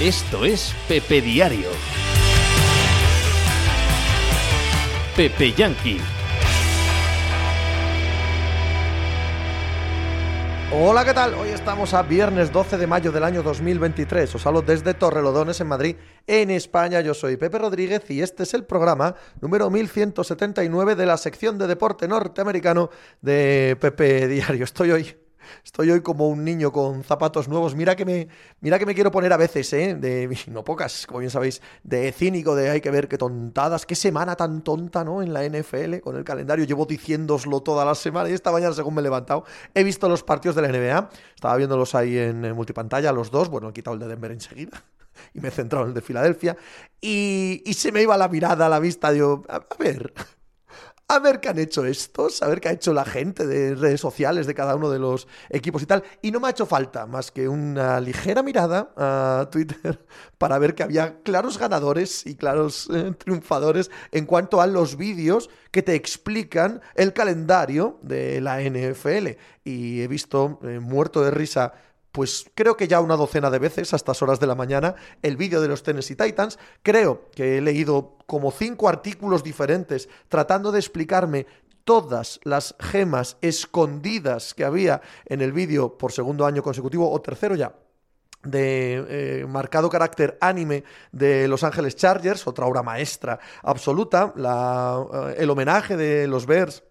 [0.00, 1.70] Esto es Pepe Diario.
[5.16, 5.98] Pepe Yankee.
[10.70, 11.32] Hola, ¿qué tal?
[11.32, 14.34] Hoy estamos a viernes 12 de mayo del año 2023.
[14.34, 17.00] Os hablo desde Torrelodones, en Madrid, en España.
[17.00, 21.68] Yo soy Pepe Rodríguez y este es el programa número 1179 de la sección de
[21.68, 22.90] deporte norteamericano
[23.22, 24.64] de Pepe Diario.
[24.64, 25.25] Estoy hoy
[25.64, 27.74] Estoy hoy como un niño con zapatos nuevos.
[27.74, 28.28] Mira que me,
[28.60, 29.94] mira que me quiero poner a veces, ¿eh?
[29.94, 33.94] De, no pocas, como bien sabéis, de cínico, de hay que ver qué tontadas, qué
[33.94, 35.22] semana tan tonta, ¿no?
[35.22, 36.64] En la NFL, con el calendario.
[36.64, 40.22] Llevo diciéndoslo toda la semana y esta mañana, según me he levantado, he visto los
[40.22, 41.10] partidos de la NBA.
[41.34, 43.48] Estaba viéndolos ahí en, multipantalla, los dos.
[43.48, 44.82] Bueno, he quitado el de Denver enseguida
[45.34, 46.56] y me he centrado en el de Filadelfia.
[47.00, 49.10] Y, se me iba la mirada, la vista.
[49.10, 50.12] Digo, a ver,
[51.08, 54.00] a ver qué han hecho estos, a ver qué ha hecho la gente de redes
[54.00, 56.02] sociales de cada uno de los equipos y tal.
[56.20, 60.04] Y no me ha hecho falta más que una ligera mirada a Twitter
[60.38, 65.48] para ver que había claros ganadores y claros eh, triunfadores en cuanto a los vídeos
[65.70, 69.38] que te explican el calendario de la NFL.
[69.62, 71.72] Y he visto eh, muerto de risa
[72.16, 75.36] pues creo que ya una docena de veces a estas horas de la mañana el
[75.36, 76.58] vídeo de los Tennessee Titans.
[76.82, 81.46] Creo que he leído como cinco artículos diferentes tratando de explicarme
[81.84, 87.54] todas las gemas escondidas que había en el vídeo por segundo año consecutivo o tercero
[87.54, 87.74] ya
[88.42, 89.04] de
[89.42, 95.98] eh, marcado carácter anime de Los Ángeles Chargers, otra obra maestra absoluta, eh, el homenaje
[95.98, 96.82] de los Bears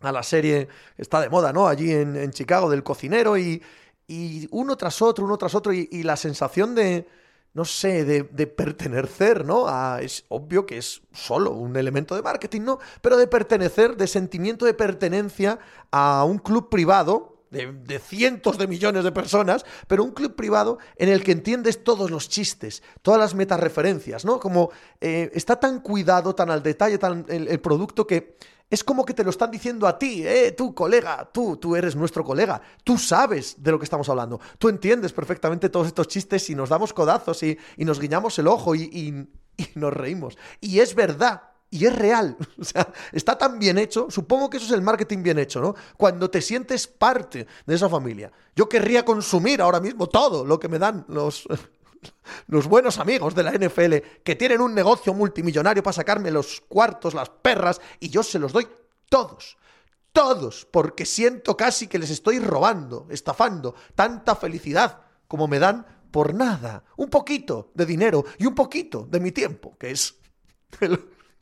[0.00, 1.66] a la serie está de moda, ¿no?
[1.66, 3.62] Allí en, en Chicago del cocinero y,
[4.06, 7.06] y uno tras otro, uno tras otro, y, la sensación de,
[7.54, 9.66] no sé, de, pertenecer, ¿no?
[9.98, 12.78] es obvio que es solo un elemento de marketing, ¿no?
[13.00, 15.58] Pero de pertenecer, de sentimiento de pertenencia
[15.90, 17.32] a un club privado.
[17.50, 22.10] De, cientos de millones de personas, pero un club privado en el que entiendes todos
[22.10, 24.40] los chistes, todas las metareferencias, ¿no?
[24.40, 24.70] Como
[25.00, 28.34] eh, está tan cuidado, tan al detalle, tan el producto que
[28.70, 31.94] es como que te lo están diciendo a ti, eh, tú, colega, tú, tú eres
[31.94, 36.48] nuestro colega, tú sabes de lo que estamos hablando, tú entiendes perfectamente todos estos chistes
[36.50, 39.28] y nos damos codazos y, nos guiñamos el ojo y, y,
[39.74, 40.36] nos reímos.
[40.60, 42.36] Y es verdad, y es real.
[42.60, 44.06] O sea, está tan bien hecho.
[44.10, 45.74] Supongo que eso es el marketing bien hecho, ¿no?
[45.96, 48.32] Cuando te sientes parte de esa familia.
[48.56, 51.46] Yo querría consumir ahora mismo todo lo que me dan los,
[52.46, 57.14] los buenos amigos de la NFL que tienen un negocio multimillonario para sacarme los cuartos,
[57.14, 58.66] las perras, y yo se los doy
[59.08, 59.56] todos.
[60.12, 66.34] Todos, porque siento casi que les estoy robando, estafando tanta felicidad como me dan por
[66.34, 66.84] nada.
[66.96, 70.14] Un poquito de dinero y un poquito de mi tiempo, que es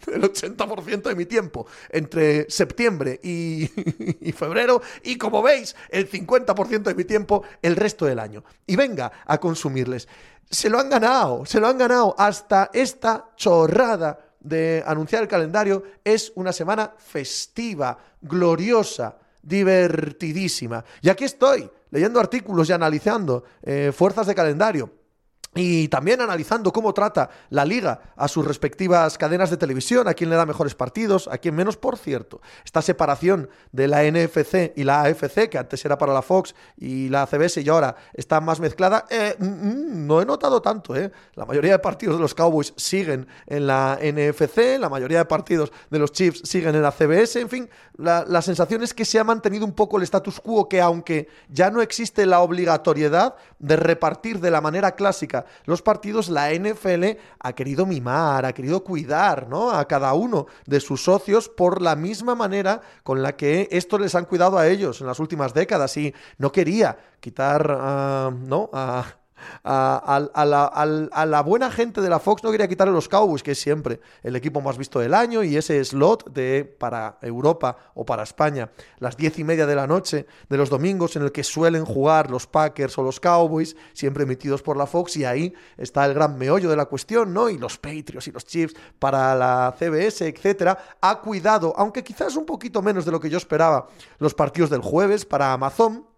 [0.07, 3.71] 80% de mi tiempo entre septiembre y,
[4.29, 8.45] y, febrero y como veis el 50% de mi tiempo el resto del año.
[8.67, 10.09] Y venga a consumirles
[10.53, 12.15] se lo han ganado, se lo han ganado.
[12.19, 20.85] Hasta esta chorrada de anunciar el calendario es una semana festiva, gloriosa, divertidísima.
[21.01, 24.91] Y aquí estoy, leyendo artículos y analizando eh, fuerzas de calendario
[25.55, 30.31] y también analizando cómo trata la liga a sus respectivas cadenas de televisión, a quién
[30.31, 32.41] le da mejores partidos, a quién menos, por cierto.
[32.65, 37.11] Esta separación de la NFC y la AFC, que antes era para la Fox y
[37.11, 40.97] la CBS y ahora está más mezclada, eh, mm, mm, no he notado tanto.
[40.97, 41.13] Eh.
[41.35, 45.71] La mayoría de partidos de los Cowboys siguen en la NFC, la mayoría de partidos
[45.91, 49.19] de los Chiefs siguen en la CBS, en fin, la, la sensación es que se
[49.19, 53.77] ha mantenido un poco el status quo, que aunque ya no existe la obligatoriedad de
[53.77, 59.49] repartir de la manera clásica los partidos, la NFL ha querido mimar, ha querido cuidar
[59.49, 59.71] ¿no?
[59.71, 64.15] a cada uno de sus socios por la misma manera con la que estos les
[64.15, 68.71] han cuidado a ellos en las últimas décadas y no quería quitar ah, ¿no?
[68.73, 69.22] a
[69.65, 74.01] a, la, buena gente de la Fox no quería quitarle los Cowboys, que es siempre
[74.23, 78.71] el equipo más visto del año, y ese slot de para Europa o para España,
[78.99, 82.31] las diez y media de la noche de los domingos, en el que suelen jugar
[82.31, 86.39] los Packers o los Cowboys, siempre emitidos por la Fox, y ahí está el gran
[86.39, 87.49] meollo de la cuestión, ¿no?
[87.49, 92.47] Y los Patriots y los Chiefs para la CBS, etcétera, ha cuidado, aunque quizás un
[92.47, 96.12] poquito menos de lo que yo esperaba, los partidos del jueves para Amazon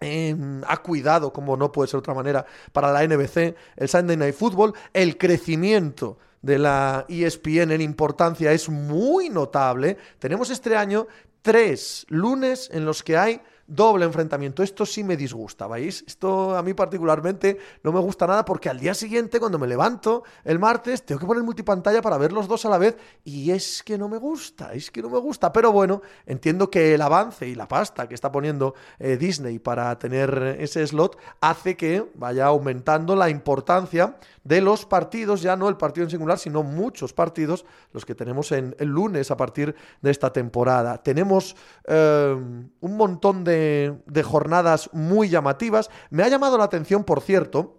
[0.00, 4.16] Em, ha cuidado, como no puede ser de otra manera, para la NBC, el Sunday
[4.16, 4.74] Night Football.
[4.92, 9.96] El crecimiento de la ESPN en importancia es muy notable.
[10.18, 11.06] Tenemos este año
[11.42, 14.62] tres lunes en los que hay doble enfrentamiento.
[14.62, 16.02] Esto sí me disgusta, ¿veis?
[16.06, 20.24] Esto a mí particularmente no me gusta nada porque al día siguiente, cuando me levanto
[20.42, 23.82] el martes, tengo que poner multipantalla para ver los dos a la vez y es
[23.82, 25.52] que no me gusta, es que no me gusta.
[25.52, 29.96] Pero bueno, entiendo que el avance y la pasta que está poniendo eh, Disney para
[29.98, 34.16] tener ese slot hace que vaya aumentando la importancia
[34.48, 38.50] de los partidos, ya no el partido en singular, sino muchos partidos, los que tenemos
[38.50, 41.02] en el lunes a partir de esta temporada.
[41.02, 41.54] Tenemos
[41.86, 42.34] eh,
[42.80, 45.90] un montón de, de jornadas muy llamativas.
[46.08, 47.77] Me ha llamado la atención, por cierto,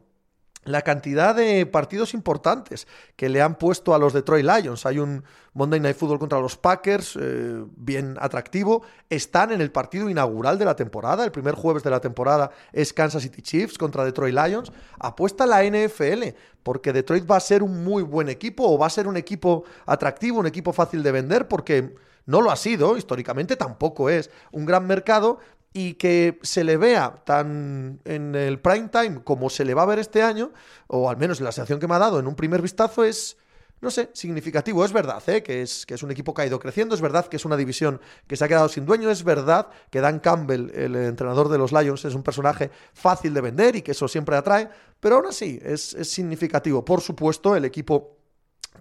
[0.71, 4.85] la cantidad de partidos importantes que le han puesto a los Detroit Lions.
[4.85, 5.23] Hay un
[5.53, 8.83] Monday Night Football contra los Packers, eh, bien atractivo.
[9.09, 11.25] Están en el partido inaugural de la temporada.
[11.25, 14.71] El primer jueves de la temporada es Kansas City Chiefs contra Detroit Lions.
[14.99, 18.91] Apuesta la NFL, porque Detroit va a ser un muy buen equipo o va a
[18.91, 21.95] ser un equipo atractivo, un equipo fácil de vender, porque
[22.29, 25.39] no lo ha sido, históricamente tampoco es un gran mercado,
[25.73, 29.87] y que se le vea tan en el prime time como se le va a
[29.87, 30.51] ver este año,
[30.87, 33.37] o al menos la sensación que me ha dado en un primer vistazo es,
[33.81, 34.83] no sé, significativo.
[34.83, 35.43] Es verdad ¿eh?
[35.43, 37.55] que, es, que es un equipo que ha ido creciendo, es verdad que es una
[37.55, 41.59] división que se ha quedado sin dueño, es verdad que Dan Campbell, el entrenador de
[41.59, 44.69] los Lions, es un personaje fácil de vender y que eso siempre atrae,
[44.99, 46.83] pero aún así es, es significativo.
[46.83, 48.18] Por supuesto, el equipo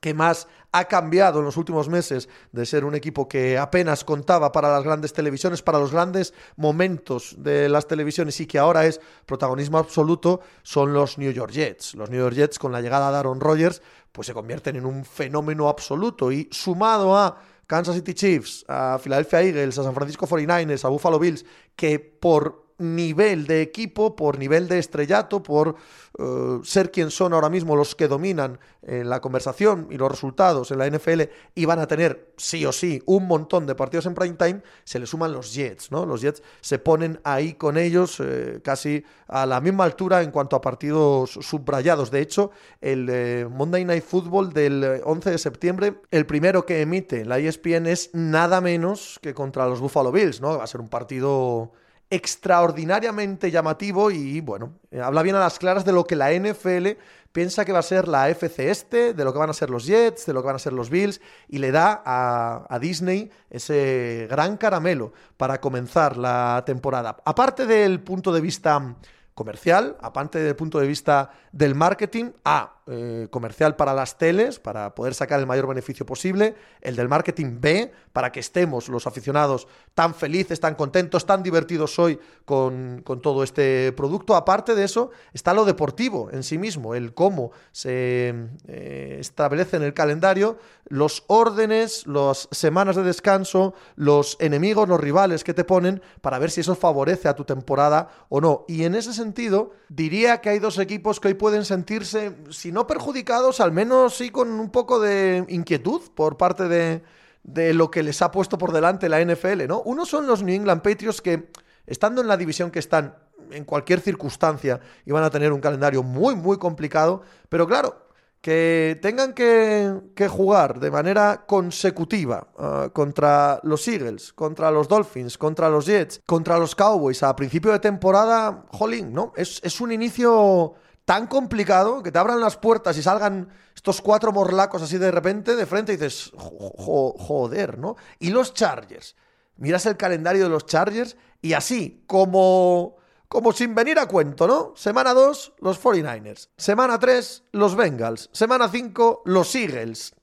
[0.00, 4.52] que más ha cambiado en los últimos meses de ser un equipo que apenas contaba
[4.52, 9.00] para las grandes televisiones, para los grandes momentos de las televisiones y que ahora es
[9.26, 11.94] protagonismo absoluto, son los New York Jets.
[11.94, 13.82] Los New York Jets con la llegada de Aaron Rodgers
[14.12, 19.42] pues se convierten en un fenómeno absoluto y sumado a Kansas City Chiefs, a Philadelphia
[19.42, 21.44] Eagles, a San Francisco 49ers, a Buffalo Bills,
[21.76, 25.76] que por nivel de equipo, por nivel de estrellato, por
[26.18, 30.70] eh, ser quien son ahora mismo los que dominan en la conversación y los resultados
[30.70, 31.22] en la NFL
[31.54, 34.98] y van a tener sí o sí un montón de partidos en prime time, se
[34.98, 36.06] le suman los Jets, ¿no?
[36.06, 40.56] Los Jets se ponen ahí con ellos eh, casi a la misma altura en cuanto
[40.56, 42.10] a partidos subrayados.
[42.10, 47.24] De hecho, el eh, Monday Night Football del 11 de septiembre, el primero que emite
[47.24, 50.58] la ESPN es nada menos que contra los Buffalo Bills, ¿no?
[50.58, 51.72] Va a ser un partido
[52.10, 56.98] extraordinariamente llamativo y bueno, eh, habla bien a las claras de lo que la NFL
[57.32, 59.86] piensa que va a ser la FC este, de lo que van a ser los
[59.86, 63.30] Jets, de lo que van a ser los Bills y le da a, a Disney
[63.50, 67.16] ese gran caramelo para comenzar la temporada.
[67.24, 68.96] Aparte del punto de vista
[69.34, 74.94] comercial, aparte del punto de vista del marketing, A, eh, comercial para las teles, para
[74.94, 79.68] poder sacar el mayor beneficio posible, el del marketing B, para que estemos los aficionados
[79.94, 84.34] tan felices, tan contentos, tan divertidos hoy con, todo este producto.
[84.34, 88.34] Aparte de eso, está lo deportivo en sí mismo, el cómo se
[88.66, 90.56] eh, establece en el calendario
[90.88, 96.50] los órdenes, las semanas de descanso, los enemigos, los rivales que te ponen, para ver
[96.50, 98.64] si eso favorece a tu temporada o no.
[98.66, 102.77] Y en ese sentido, diría que hay dos equipos que hoy pueden sentirse, si no
[102.78, 107.02] no perjudicados, al menos sí con un poco de inquietud por parte de,
[107.42, 109.82] de lo que les ha puesto por delante la NFL, ¿no?
[109.82, 111.50] Uno son los New England Patriots que,
[111.88, 113.16] estando en la división que están,
[113.50, 117.96] en cualquier circunstancia, iban a tener un calendario muy, muy complicado, pero claro,
[118.40, 125.36] que tengan que, que jugar de manera consecutiva uh, contra los Eagles, contra los Dolphins,
[125.36, 129.32] contra los Jets, contra los Cowboys a principio de temporada, jolín, ¿no?
[129.34, 130.76] Es, es un inicio
[131.08, 135.56] tan complicado que te abran las puertas y salgan estos cuatro morlacos así de repente
[135.56, 137.96] de frente y dices, joder, ¿no?
[138.18, 139.16] Y los Chargers.
[139.56, 142.96] Miras el calendario de los Chargers y así, como,
[143.26, 144.74] como sin venir a cuento, ¿no?
[144.76, 146.50] Semana 2, los 49ers.
[146.58, 148.28] Semana 3, los Bengals.
[148.34, 150.14] Semana 5, los Eagles.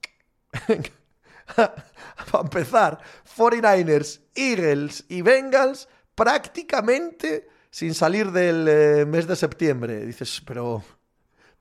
[1.56, 3.00] Para empezar,
[3.36, 10.06] 49ers, Eagles y Bengals prácticamente sin salir del eh, mes de septiembre.
[10.06, 10.82] Dices, pero,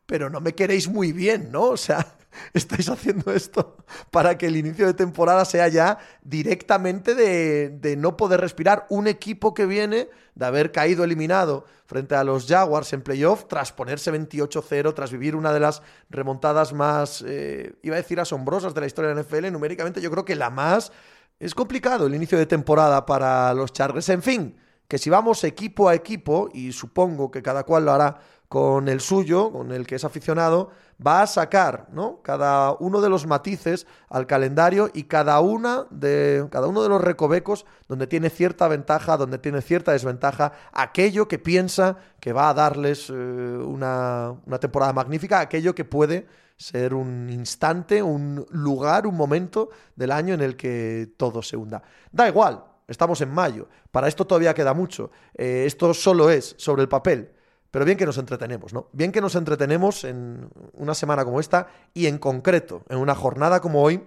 [0.06, 1.70] pero no me queréis muy bien, ¿no?
[1.70, 2.06] O sea,
[2.54, 3.78] estáis haciendo esto
[4.12, 8.86] para que el inicio de temporada sea ya directamente de, de, no poder respirar.
[8.90, 13.72] Un equipo que viene de haber caído eliminado frente a los Jaguars en playoff tras
[13.72, 18.82] ponerse 28-0, tras vivir una de las remontadas más, eh, iba a decir, asombrosas de
[18.82, 19.50] la historia de la NFL.
[19.50, 20.92] Numéricamente yo creo que la más...
[21.40, 24.08] Es complicado el inicio de temporada para los Chargers.
[24.08, 24.56] En fin,
[24.88, 29.00] que si vamos equipo a equipo, y supongo que cada cual lo hará con el
[29.00, 30.70] suyo, con el que es aficionado,
[31.04, 32.20] va a sacar ¿no?
[32.22, 37.00] cada uno de los matices al calendario y cada, una de, cada uno de los
[37.00, 42.54] recovecos donde tiene cierta ventaja, donde tiene cierta desventaja, aquello que piensa que va a
[42.54, 49.16] darles eh, una, una temporada magnífica, aquello que puede ser un instante, un lugar, un
[49.16, 51.82] momento del año en el que todo se hunda.
[52.12, 53.68] Da igual, estamos en mayo.
[53.90, 55.10] Para esto todavía queda mucho.
[55.34, 57.32] Eh, esto solo es sobre el papel.
[57.70, 58.88] Pero bien que nos entretenemos, ¿no?
[58.92, 63.60] Bien que nos entretenemos en una semana como esta y en concreto, en una jornada
[63.60, 64.00] como hoy,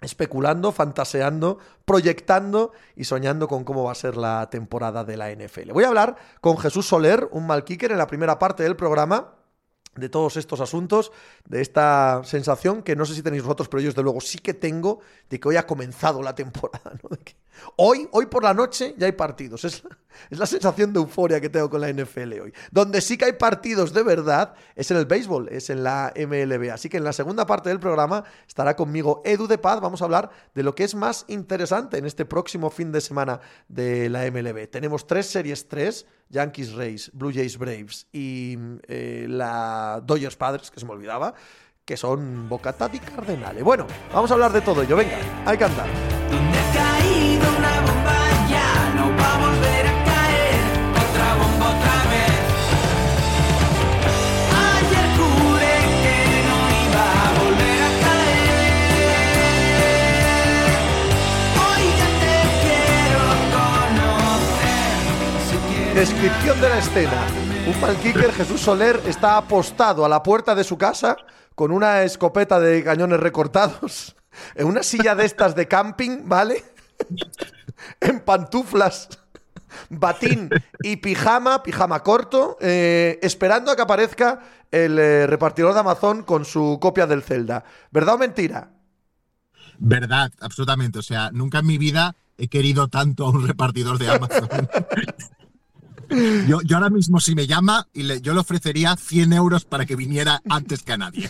[0.00, 5.70] especulando, fantaseando, proyectando y soñando con cómo va a ser la temporada de la NFL.
[5.72, 9.34] Voy a hablar con Jesús Soler, un mal kicker en la primera parte del programa
[9.94, 11.12] de todos estos asuntos,
[11.48, 14.52] de esta sensación que no sé si tenéis vosotros, pero yo desde luego sí que
[14.52, 17.10] tengo de que hoy ha comenzado la temporada, ¿no?
[17.76, 19.64] Hoy, hoy por la noche ya hay partidos.
[19.64, 19.82] Es
[20.30, 22.52] la, sensación de euforia que tengo con la NFL hoy.
[22.70, 26.70] Donde sí que hay partidos de verdad es en el béisbol, es en la MLB.
[26.72, 29.80] Así que en la segunda parte del programa estará conmigo Edu de Paz.
[29.80, 33.40] Vamos a hablar de lo que es más interesante en este próximo fin de semana
[33.68, 34.68] de la MLB.
[34.68, 36.06] Tenemos tres series, tres.
[36.28, 38.56] Yankees Rays, Blue Jays Braves y
[38.88, 41.34] eh, la Dodgers Padres, que se me olvidaba,
[41.84, 43.62] que son Bocatati Cardenales.
[43.62, 44.96] Bueno, vamos a hablar de todo ello.
[44.96, 45.86] Venga, hay que andar.
[66.08, 67.26] Descripción de la escena.
[67.66, 71.16] Un mal kicker, Jesús Soler, está apostado a la puerta de su casa
[71.56, 74.14] con una escopeta de cañones recortados,
[74.54, 76.62] en una silla de estas de camping, ¿vale?
[78.00, 79.08] en pantuflas,
[79.90, 80.48] batín
[80.80, 86.44] y pijama, pijama corto, eh, esperando a que aparezca el eh, repartidor de Amazon con
[86.44, 87.64] su copia del Zelda.
[87.90, 88.70] ¿Verdad o mentira?
[89.78, 91.00] Verdad, absolutamente.
[91.00, 94.48] O sea, nunca en mi vida he querido tanto a un repartidor de Amazon.
[96.48, 99.84] Yo, yo ahora mismo, si me llama, y le- yo le ofrecería 100 euros para
[99.86, 101.28] que viniera antes que a nadie.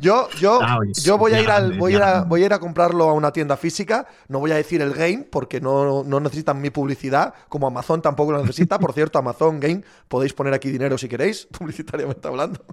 [0.00, 2.52] Yo, yo, Ah, yo voy a ir al, voy a ir a, voy a ir
[2.52, 4.06] a comprarlo a una tienda física.
[4.28, 8.32] No voy a decir el game porque no, no necesitan mi publicidad, como Amazon tampoco
[8.32, 8.78] lo necesita.
[8.78, 12.64] Por cierto, Amazon Game, podéis poner aquí dinero si queréis, publicitariamente hablando.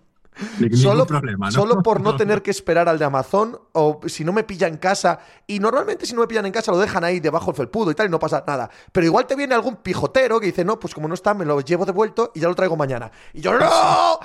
[0.76, 1.52] Solo, problema, ¿no?
[1.52, 4.78] solo por no tener que esperar al de Amazon o si no me pilla en
[4.78, 5.20] casa.
[5.48, 7.96] Y normalmente si no me pillan en casa lo dejan ahí debajo del felpudo y
[7.96, 8.70] tal y no pasa nada.
[8.92, 11.60] Pero igual te viene algún pijotero que dice, no, pues como no está, me lo
[11.62, 13.12] llevo devuelto y ya lo traigo mañana.
[13.34, 14.20] Y yo, no,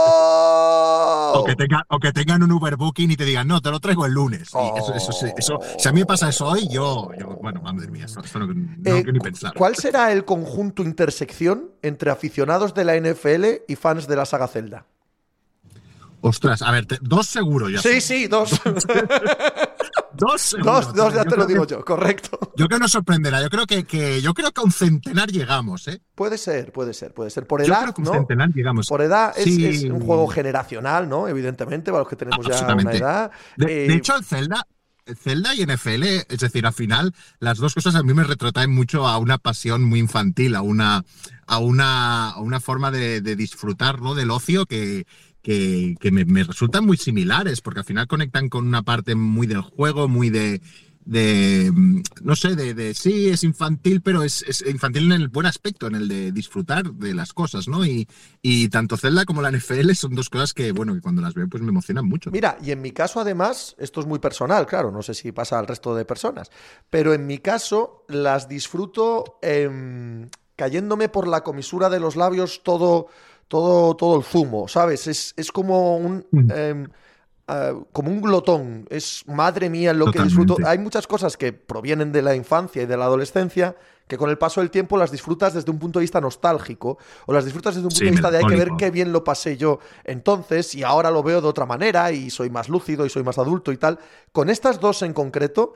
[0.00, 1.32] no.
[1.32, 3.80] O que, tenga- o que tengan un Uber Booking y te digan, no, te lo
[3.80, 4.50] traigo el lunes.
[4.54, 8.04] Y eso, eso, si a mí me pasa eso hoy, yo, yo- bueno, madre mía,
[8.06, 9.54] eso, eso no, no Eh, quiero ni pensar.
[9.54, 14.48] ¿Cuál será el conjunto intersección entre aficionados de la NFL y fans de la saga
[14.48, 14.79] Zelda?
[16.22, 17.80] Ostras, a ver, te- dos seguro ya.
[17.80, 18.60] Sí, sí, dos.
[20.12, 20.72] Dos, seguro.
[20.72, 22.38] dos, dos, ya Yo te lo digo que- yo, correcto.
[22.56, 23.40] Yo creo que nos sorprenderá.
[23.42, 26.02] Yo creo que, que- yo creo que a un centenar llegamos, ¿eh?
[26.14, 27.46] Puede ser, puede ser, puede ser.
[27.46, 28.12] Por Yo edad, creo que un ¿no?
[28.12, 28.88] centenar llegamos.
[28.88, 29.64] Por edad es, Sí.
[29.64, 31.26] es un juego generacional, ¿no?
[31.26, 33.30] Evidentemente, para los que tenemos ya una edad.
[33.56, 34.66] De, Eh, de hecho, el Zelda,
[35.22, 39.06] Zelda y NFL, es decir, al final, las dos cosas a mí me retrotraen mucho
[39.08, 41.02] a una pasión muy infantil, a una,
[41.46, 44.14] a una, a una forma de, de disfrutar ¿no?
[44.14, 45.06] del ocio que,
[45.42, 50.08] que, me, resultan muy similares, porque al final conectan con una parte muy del juego,
[50.08, 50.60] muy de.
[51.06, 55.94] mm, no sé, de, sí, es infantil, pero es, infantil en el buen aspecto, en
[55.94, 57.86] el de disfrutar de las cosas, ¿no?
[57.86, 58.06] Y,
[58.42, 61.48] y tanto Zelda como la NFL son dos cosas que, bueno, que cuando las veo,
[61.48, 62.30] pues me emocionan mucho.
[62.30, 65.58] Mira, y en mi caso además, esto es muy personal, claro, no sé si pasa
[65.58, 66.50] al resto de personas,
[66.90, 70.28] pero en mi caso las disfruto em,
[70.60, 73.06] cayéndome por la comisura de los labios todo,
[73.50, 75.08] todo, todo el zumo, ¿sabes?
[75.08, 76.24] Es, es como un...
[76.30, 76.50] Mm.
[76.52, 76.88] em,
[77.48, 80.56] ah, como un glotón, es madre mía lo que disfruto.
[80.64, 83.74] Hay muchas cosas que provienen de la infancia y de la adolescencia
[84.06, 87.32] que con el paso del tiempo las disfrutas desde un punto de vista nostálgico o
[87.32, 89.24] las disfrutas desde un punto Sí, de vista de hay que ver qué bien lo
[89.24, 93.10] pasé yo entonces y ahora lo veo de otra manera y soy más lúcido y
[93.10, 93.98] soy más adulto y tal.
[94.30, 95.74] Con estas dos en concreto,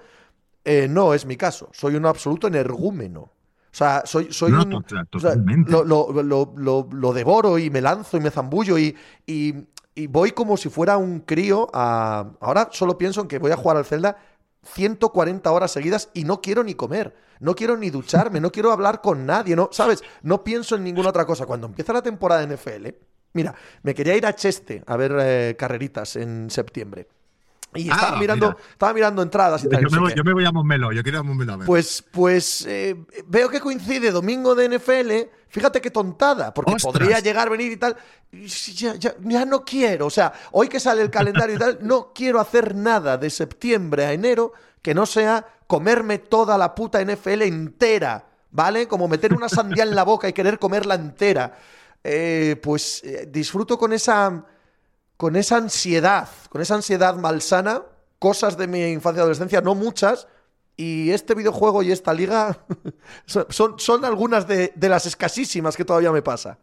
[0.65, 1.71] eh, no es mi caso.
[1.73, 3.34] Soy un absoluto energúmeno.
[3.75, 4.75] O sea, soy, soy No, un.
[4.75, 5.85] o sea, lo-
[6.23, 9.67] lo- lo- lo devoro y me lanzo y me zambullo y, y-
[9.97, 12.31] y voy como si fuera un crío a.
[12.41, 14.17] Ahora solo pienso en que voy a jugar al Zelda
[14.63, 17.17] 140 horas seguidas y no quiero ni comer.
[17.41, 19.69] No quiero ni ducharme, no quiero hablar con nadie, ¿no?
[19.73, 20.03] ¿Sabes?
[20.23, 21.45] No pienso en ninguna otra cosa.
[21.45, 22.95] Cuando empieza la temporada de NFL,
[23.33, 27.09] mira, me quería ir a Cheste a ver eh, carreritas en septiembre.
[27.75, 28.59] Y Ah, estaba mirando, mira.
[28.71, 29.83] estaba mirando entradas y tal.
[29.83, 31.67] Yo me, voy, yo me voy a Montmeló, yo quiero ir a Montmeló a ver.
[31.67, 35.11] Pues, pues eh, veo que coincide domingo de NFL.
[35.49, 36.93] Fíjate qué tontada, porque Ostras.
[36.93, 37.97] podría llegar, venir y tal.
[38.33, 40.07] Ya, ya- ya no quiero.
[40.07, 44.05] O sea, hoy que sale el calendario y tal, no quiero hacer nada de septiembre
[44.07, 44.53] a enero
[44.83, 48.27] que no sea comerme toda la puta NFL entera.
[48.51, 48.87] ¿Vale?
[48.87, 51.59] Como meter una sandía en la boca y querer comerla entera.
[52.05, 54.45] Eh, pues eh, disfruto con esa
[55.17, 57.83] con esa ansiedad, con esa ansiedad malsana,
[58.19, 60.27] cosas de mi infancia y adolescencia, no muchas,
[60.77, 62.59] Y este videojuego y esta liga
[63.27, 66.59] son, algunas de, de las escasísimas que todavía me pasa.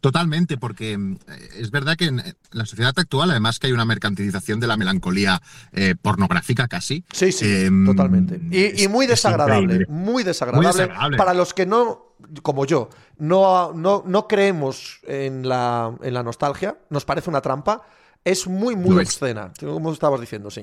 [0.00, 1.16] Totalmente, porque mm,
[1.56, 2.22] es verdad que en
[2.52, 5.40] la sociedad actual, además que hay una mercantilización de la melancolía
[5.72, 7.04] eh, pornográfica casi.
[7.12, 8.38] Sí, sí, eh, totalmente.
[8.50, 9.86] Y, y muy es desagradable, increíble.
[9.88, 11.16] muy desagradable, Muy desagradable.
[11.16, 12.07] Para los que no,
[12.42, 17.82] como yo, no, no, no creemos en la, en la nostalgia, nos parece una trampa,
[18.24, 20.62] es muy, muy obscena, como estabas diciendo, sí.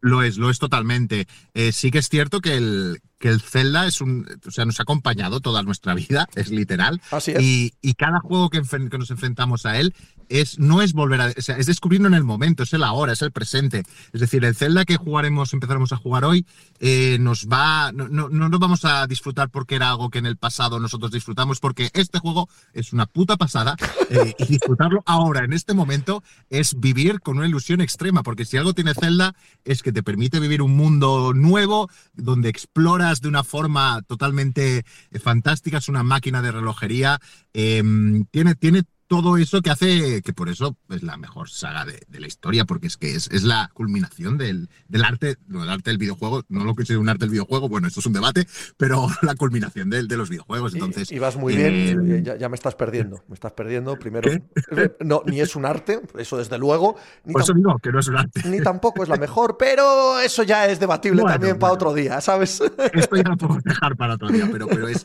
[0.00, 1.28] Lo es, lo es totalmente.
[1.54, 4.80] Eh, sí que es cierto que el, que el Zelda es un, o sea, nos
[4.80, 7.00] ha acompañado toda nuestra vida, es literal.
[7.12, 7.40] Así es.
[7.40, 9.94] Y, y cada juego que, que nos enfrentamos a él
[10.28, 13.12] es, no es volver a, o sea, es descubrirlo en el momento, es el ahora,
[13.12, 13.84] es el presente.
[14.12, 16.46] Es decir, el Zelda que jugaremos, empezaremos a jugar hoy,
[16.80, 20.26] eh, nos va, no, no, no nos vamos a disfrutar porque era algo que en
[20.26, 23.76] el pasado nosotros disfrutamos, porque este juego es una puta pasada
[24.10, 28.56] eh, y disfrutarlo ahora, en este momento, es vivir con una ilusión extrema, porque si
[28.56, 33.44] algo tiene Zelda es que te permite vivir un mundo nuevo, donde exploras de una
[33.44, 37.20] forma totalmente eh, fantástica, es una máquina de relojería,
[37.52, 37.82] eh,
[38.30, 42.18] tiene, tiene todo eso que hace que por eso es la mejor saga de, de
[42.18, 45.90] la historia, porque es que es, es la culminación del, del arte, no, del arte
[45.90, 48.46] del videojuego, no lo que sea un arte del videojuego, bueno, esto es un debate,
[48.78, 50.72] pero la culminación de, los videojuegos.
[50.72, 53.98] Entonces, y, y vas muy eh, bien, ya, ya me estás perdiendo, me estás perdiendo.
[53.98, 54.92] Primero, ¿Qué?
[55.04, 58.08] no, ni es un arte, eso desde luego, ni, por eso digo que no es
[58.08, 58.48] un arte.
[58.48, 62.22] ni tampoco es la mejor, pero eso ya es debatible Bueno, también para otro día,
[62.22, 62.62] ¿sabes?
[62.94, 65.04] Esto ya lo puedo dejar para otro día, pero, pero es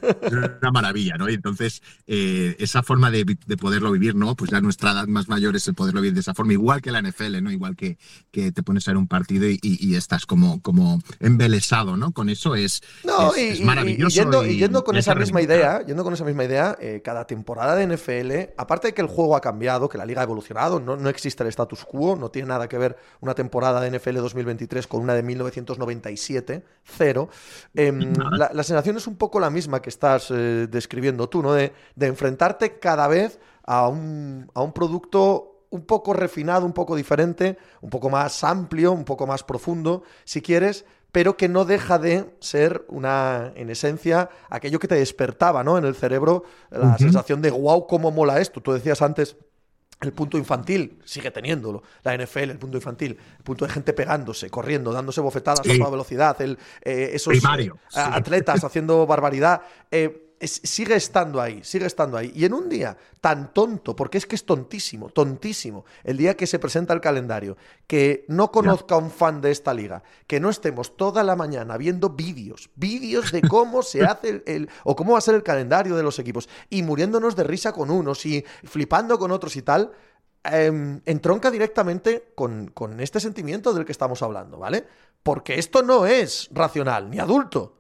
[0.62, 1.30] una maravilla, ¿no?
[1.30, 4.36] Y entonces, eh, esa forma de, de poderlo vivir, ¿no?
[4.36, 6.92] Pues ya nuestra edad más mayor es el poderlo vivir de esa forma, igual que
[6.92, 7.52] la NFL, ¿no?
[7.52, 7.98] Igual que,
[8.32, 12.12] que te pones a ver un partido y, y- y estás como, como embelesado, ¿no?
[12.12, 14.16] Con eso es, No, es, y, es maravilloso.
[14.22, 17.76] yendo, y yendo con esa misma idea, yendo con esa misma idea, eh, cada temporada
[17.76, 20.96] de NFL, aparte de que el juego ha cambiado, que la liga ha evolucionado, no,
[20.96, 24.88] no existe el status quo, no tiene nada que ver una temporada de NFL 2023
[24.88, 27.30] con una de 1997, cero.
[27.76, 31.54] Em, la, la sensación es un poco la misma que estás eh, describiendo tú, ¿no?
[31.54, 36.96] De, de enfrentarte cada vez a un, a un producto un poco refinado, un poco
[36.96, 42.00] diferente, un poco más amplio, un poco más profundo, si quieres, pero que no deja
[42.00, 45.78] de ser una, en esencia, aquello que te despertaba, ¿no?
[45.78, 48.62] En el cerebro, la sensación de wow, cómo mola esto.
[48.62, 49.36] Tú decías antes.
[50.00, 51.82] El punto infantil sigue teniéndolo.
[52.04, 53.18] La NFL, el punto infantil.
[53.40, 56.40] El punto de gente pegándose, corriendo, dándose bofetadas a toda velocidad.
[56.40, 58.00] El, eh, esos Primario, sí.
[58.00, 59.64] atletas haciendo barbaridad.
[59.90, 62.32] Eh, es- sigue estando ahí, sigue estando ahí.
[62.36, 66.48] Y en un día tan tonto, porque es que es tontísimo, tontísimo, el día que
[66.48, 70.50] se presenta el calendario, que no conozca a un fan de esta liga, que no
[70.50, 75.14] estemos toda la mañana viendo vídeos, vídeos de cómo se hace el, el- o cómo
[75.14, 78.44] va a ser el calendario de los equipos, y muriéndonos de risa con unos y
[78.64, 79.92] flipando con otros y tal.
[80.44, 84.86] em, entronca directamente con, con este sentimiento del que estamos hablando, ¿vale?
[85.22, 87.74] Porque esto no es racional ni adulto.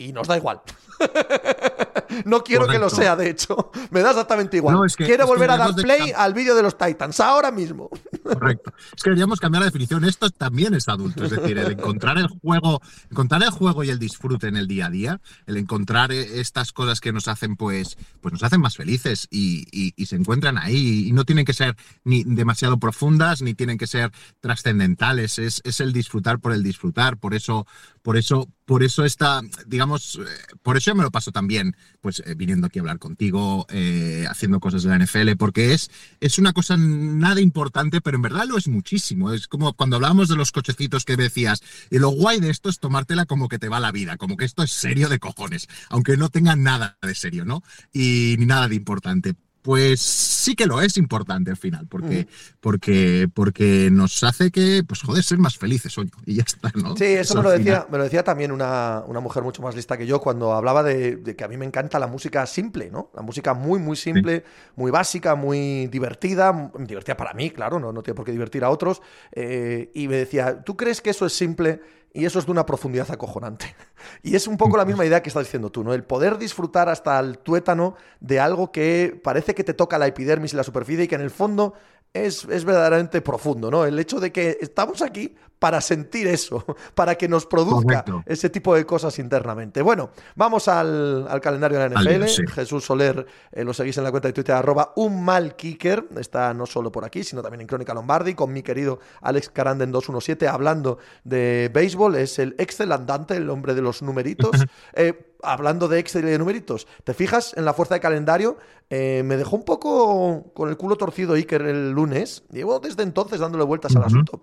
[0.00, 0.60] Y nos da igual.
[2.24, 3.70] no quiero que lo sea, de hecho.
[3.90, 4.76] Me da exactamente igual.
[4.76, 7.50] No, es que- quiero volver a dar de play al vídeo de los Titans, ahora
[7.50, 7.90] mismo.
[8.22, 8.72] Correcto.
[8.96, 10.04] Es que deberíamos cambiar la definición.
[10.04, 11.24] Esto también es adulto.
[11.24, 12.80] Es decir, el encontrar el juego,
[13.10, 16.72] encontrar el juego y el disfrute en el día a día, el encontrar eh, estas
[16.72, 20.58] cosas que nos hacen, pues, pues nos hacen más felices y, y- y se encuentran
[20.58, 21.08] ahí.
[21.08, 25.40] Y no tienen que ser ni demasiado profundas, ni tienen que ser trascendentales.
[25.40, 27.16] Es, es el disfrutar por el disfrutar.
[27.18, 27.66] Por eso,
[28.02, 32.22] por eso, por eso está, digamos, eh, por eso yo me lo paso también, pues
[32.26, 36.38] eh, viniendo aquí a hablar contigo, eh, haciendo cosas de la NFL, porque es, es
[36.38, 39.32] una cosa nada importante, pero en verdad lo es muchísimo.
[39.32, 42.78] Es como cuando hablábamos de los cochecitos que decías, y lo guay de esto es
[42.78, 46.18] tomártela como que te va la vida, como que esto es serio de cojones, aunque
[46.18, 47.62] no tenga nada de serio, ¿no?
[47.94, 49.34] Y ni nada de importante.
[49.62, 52.26] Pues sí que lo es importante al final, porque,
[52.60, 56.96] porque, porque nos hace que, pues joder, ser más felices, oye, y ya está, ¿no?
[56.96, 59.98] Sí, eso me lo decía, me lo decía también una, una mujer mucho más lista
[59.98, 63.10] que yo cuando hablaba de, de que a mí me encanta la música simple, ¿no?
[63.14, 64.44] La música muy, muy simple,
[64.76, 68.70] muy básica, muy divertida, divertida para mí, claro, no, no tiene por qué divertir a
[68.70, 69.02] otros.
[69.32, 71.80] eh, y me decía, ¿tú crees que eso es simple?
[72.12, 73.74] Y eso es de una profundidad acojonante.
[74.22, 75.92] Y es un poco la misma idea que estás diciendo tú, ¿no?
[75.92, 80.52] El poder disfrutar hasta el tuétano de algo que parece que te toca la epidermis
[80.52, 81.74] y la superficie y que en el fondo
[82.14, 83.84] es, es verdaderamente profundo, ¿no?
[83.84, 88.22] El hecho de que estamos aquí para sentir eso, para que nos produzca Correcto.
[88.26, 89.82] ese tipo de cosas internamente.
[89.82, 92.26] Bueno, vamos al, al calendario de la NFL.
[92.26, 92.42] sí.
[92.46, 96.08] Jesús Soler, eh, lo seguís en la cuenta de Twitter, arroba un mal kicker.
[96.18, 99.90] Está no solo por aquí, sino también en Crónica Lombardi, con mi querido Alex Caranden
[99.92, 102.16] 217, hablando de béisbol.
[102.16, 104.50] Es el Excel andante, el hombre de los numeritos.
[104.94, 108.56] Eh, hablando de Excel y de numeritos, ¿te fijas en la fuerza de calendario?
[108.90, 112.42] Eh, me dejó un poco con el culo torcido Iker el lunes.
[112.50, 114.42] Llevo desde entonces dándole vueltas al asunto.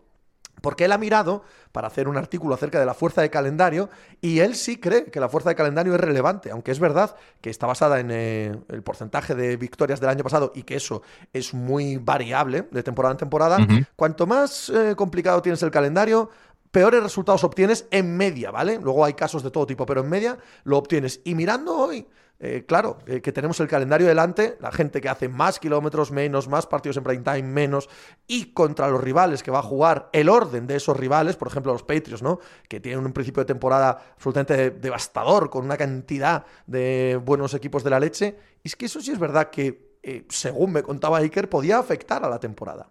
[0.65, 3.87] Porque él ha mirado para hacer un artículo acerca de la fuerza de calendario
[4.19, 7.51] y él sí cree que la fuerza de calendario es relevante, aunque es verdad que
[7.51, 11.53] está basada en eh, el porcentaje de victorias del año pasado y que eso es
[11.53, 13.57] muy variable de temporada en temporada.
[13.95, 16.31] Cuanto más eh, complicado tienes el calendario,
[16.71, 18.79] peores resultados obtienes en media, ¿vale?
[18.81, 21.21] Luego hay casos de todo tipo, pero en media lo obtienes.
[21.25, 25.29] Y mirando hoy, eh, claro, eh, que tenemos el calendario delante, la gente que hace
[25.29, 27.89] más kilómetros, menos, más partidos en prime time, menos,
[28.27, 31.71] y contra los rivales que va a jugar, el orden de esos rivales, por ejemplo
[31.71, 32.39] los Patriots, ¿no?
[32.67, 37.89] Que tienen un principio de temporada absolutamente devastador, con una cantidad de buenos equipos de
[37.89, 38.37] la leche.
[38.63, 42.25] Y es que eso sí es verdad que, eh, según me contaba Iker, podía afectar
[42.25, 42.89] a la temporada.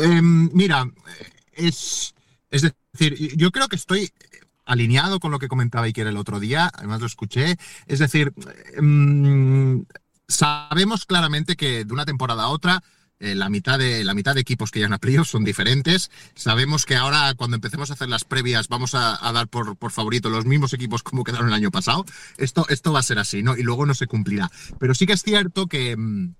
[0.00, 0.84] Em, mira,
[1.52, 2.12] es,
[2.50, 4.10] es decir, yo creo que estoy
[4.70, 7.56] alineado con lo que comentaba Iker el otro día, además lo escuché.
[7.86, 8.32] Es decir,
[8.80, 9.82] mm,
[10.28, 12.82] sabemos claramente que de una temporada a otra
[13.18, 16.10] eh, la, mitad de, la mitad de equipos que ya han playoffs son diferentes.
[16.34, 20.30] Sabemos que ahora, cuando empecemos a hacer las previas, vamos a, dar por, por, favorito
[20.30, 22.06] los mismos equipos como quedaron el año pasado.
[22.38, 23.56] Esto, esto va a ser así, ¿no?
[23.56, 24.50] Y luego no se cumplirá.
[24.78, 26.34] Pero sí que es cierto que, mm,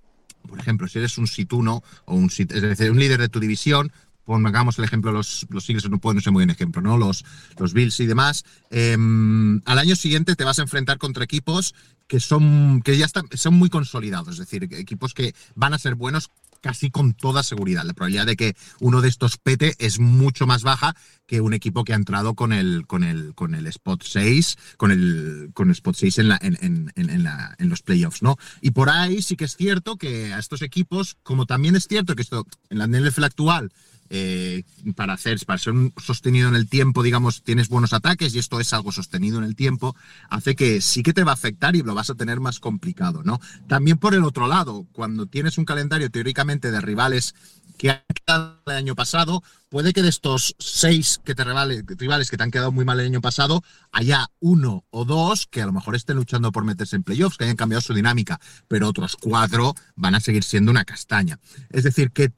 [0.47, 3.91] por ejemplo, si eres un situno o un, es decir, un líder de tu división,
[4.31, 6.97] pongamos el ejemplo, los, los Eagles no pueden ser muy buen ejemplo, ¿no?
[6.97, 7.25] Los,
[7.57, 8.45] los Bills y demás.
[8.69, 11.75] Em, al año siguiente te vas a enfrentar contra equipos
[12.07, 15.95] que son, que ya están, son muy consolidados, es decir, equipos que van a ser
[15.95, 17.83] buenos casi con toda seguridad.
[17.83, 21.83] La probabilidad de que uno de estos pete es mucho más baja que un equipo
[21.83, 25.73] que ha entrado con el, con el, con el spot 6, con el, con el
[25.73, 28.37] spot 6 en, la, en, en, en, en los playoffs, ¿no?
[28.61, 32.15] Y por ahí sí que es cierto que a estos equipos, como también es cierto
[32.15, 33.71] que esto en la NFL actual
[34.13, 38.59] eh, para hacer, para ser sostenido en el tiempo, digamos, tienes buenos ataques y esto
[38.59, 39.95] es algo sostenido en el tiempo,
[40.29, 43.23] hace que sí que te va a afectar y lo vas a tener más complicado,
[43.23, 43.39] ¿no?
[43.69, 47.35] También por el otro lado, cuando tienes un calendario teóricamente de rivales
[47.77, 52.29] que han quedado el año pasado, puede que de estos seis que te rivales, rivales
[52.29, 55.65] que te han quedado muy mal el año pasado, haya uno o dos que a
[55.65, 59.15] lo mejor estén luchando por meterse en playoffs, que hayan cambiado su dinámica, pero otros
[59.15, 61.39] cuatro van a seguir siendo una castaña.
[61.69, 62.33] Es decir, que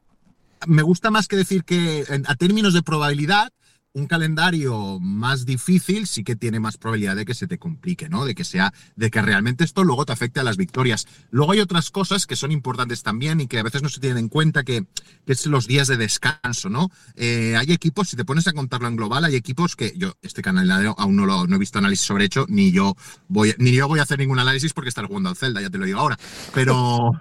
[0.68, 3.52] me gusta más que decir que a términos de probabilidad,
[3.94, 8.26] un calendario más difícil sí que tiene más probabilidad de que se te complique, ¿no?
[8.26, 11.08] De que sea, de que realmente esto luego te afecte a las victorias.
[11.30, 14.18] Luego hay otras cosas que son importantes también y que a veces no se tienen
[14.18, 14.86] en cuenta, que,
[15.26, 16.90] que es los días de descanso, ¿no?
[17.16, 20.42] Eh, hay equipos, si te pones a contarlo en global, hay equipos que yo, este
[20.42, 22.96] calendario aún no lo no he visto análisis sobre hecho, ni yo
[23.28, 25.78] voy, ni yo voy a hacer ningún análisis porque está jugando al Zelda, ya te
[25.78, 26.18] lo digo ahora.
[26.54, 27.12] Pero,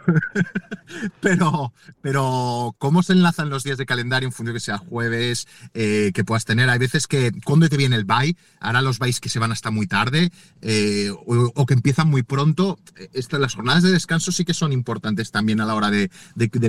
[1.20, 5.46] pero, pero, ¿cómo se enlazan los días de calendario en función de que sea jueves,
[5.74, 9.20] eh, que puedas tener hay veces que cuando te viene el bye, ahora los byes
[9.20, 12.78] que se van hasta muy tarde eh, o, que empiezan muy pronto,
[13.12, 16.10] estas, las jornadas de descanso sí que son importantes también a la hora de,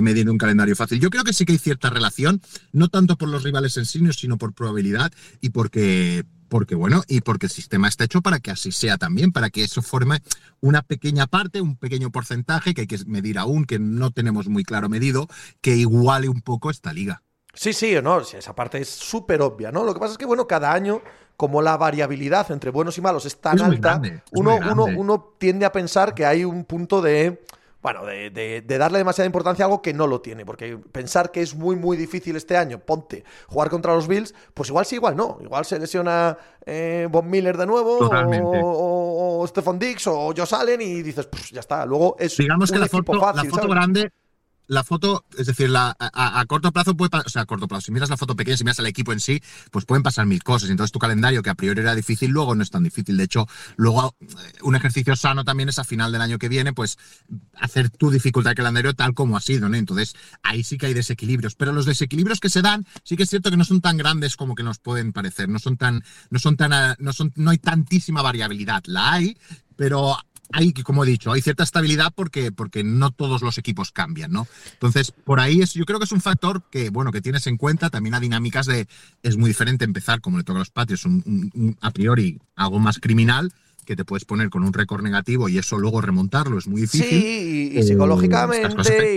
[0.02, 1.00] medir un calendario fácil.
[1.00, 2.40] Yo creo que sí que hay cierta relación,
[2.72, 7.20] no tanto por los rivales en sí, sino por probabilidad y porque porque bueno, y
[7.20, 10.22] porque el sistema está hecho para que así sea también, para que eso forme
[10.60, 14.62] una pequeña parte, un pequeño porcentaje que hay que medir aún, que no tenemos muy
[14.62, 15.26] claro medido,
[15.60, 17.22] que iguale un poco esta liga.
[17.54, 19.84] Sí, sí, no, esa parte es súper obvia, ¿no?
[19.84, 21.00] Lo que pasa es que, bueno, cada año,
[21.36, 24.00] como la variabilidad entre buenos y malos es tan alta,
[24.32, 27.44] uno, uno, uno, tiende a pensar que hay un punto de,
[27.80, 31.42] bueno, de, de, darle demasiada importancia a algo que no lo tiene, porque pensar que
[31.42, 35.16] es muy, muy difícil este año, ponte, jugar contra los Bills, pues igual sí, igual
[35.16, 35.38] no.
[35.40, 40.80] Igual se lesiona eh, Bob Miller de nuevo, o, o, Stephen Dix, o Josh Allen,
[40.80, 44.10] y dices, pues ya está, luego es Digamos que la foto, la foto grande
[44.66, 47.92] la foto, es decir, la, a, corto plazo puede o sea, a corto plazo, si
[47.92, 50.70] miras la foto pequeña, si miras al equipo en sí, pues pueden pasar mil cosas.
[50.70, 53.16] Entonces tu calendario, que a priori era difícil, luego no es tan difícil.
[53.16, 53.46] De hecho,
[53.76, 54.26] luego eh,
[54.62, 56.98] un ejercicio sano también es a final del año que viene, pues
[57.60, 59.76] hacer tu dificultad de calendario tal como ha sido, ¿no?
[59.76, 61.54] Entonces ahí sí que hay desequilibrios.
[61.54, 64.36] Pero los desequilibrios que se dan, sí que es cierto que no son tan grandes
[64.36, 65.48] como que nos pueden parecer.
[65.48, 68.82] No son tan, no son tan, no son, no hay tantísima variabilidad.
[68.86, 69.36] La hay,
[69.76, 70.16] pero
[70.52, 74.46] hay, como he dicho, hay cierta estabilidad porque, porque no todos los equipos cambian, ¿no?
[74.72, 77.56] Entonces, por ahí es, yo creo que es un factor que, bueno, que tienes en
[77.56, 78.86] cuenta también a dinámicas de,
[79.22, 81.04] es muy diferente empezar, como le toca a los patios,
[81.80, 83.52] a priori algo más criminal,
[83.84, 87.08] que te puedes poner con un récord negativo y eso luego remontarlo es muy difícil.
[87.08, 88.68] Sí, y, psicológicamente,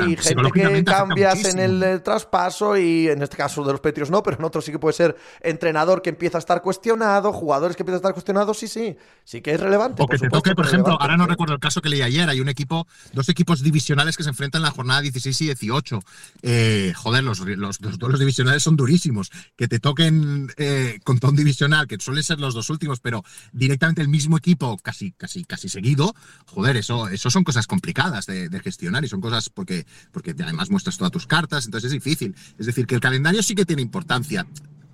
[0.07, 4.23] y gente que cambias en el, traspaso, y en este caso de los Petrios no,
[4.23, 7.83] pero en otros sí que puede ser entrenador que empieza a estar cuestionado, jugadores que
[7.83, 10.01] empiezan a estar cuestionados, sí, sí, sí que es relevante.
[10.03, 12.41] O que te toque, por ejemplo, ahora no recuerdo el caso que leí ayer, hay
[12.41, 15.99] un equipo, dos equipos divisionales que se enfrentan en la jornada 16 y 18.
[16.41, 19.31] Eh, joder, los, los, los, divisionales son durísimos.
[19.55, 23.23] Que te toquen eh, con todo un divisional, que suelen ser los dos últimos, pero
[23.51, 26.13] directamente el mismo equipo casi, casi, casi seguido,
[26.45, 30.69] joder, eso, eso son cosas complicadas de, de gestionar y son cosas porque, porque además
[30.69, 32.35] muestras todas tus cartas, entonces es difícil.
[32.57, 34.45] Es decir, que el calendario sí que tiene importancia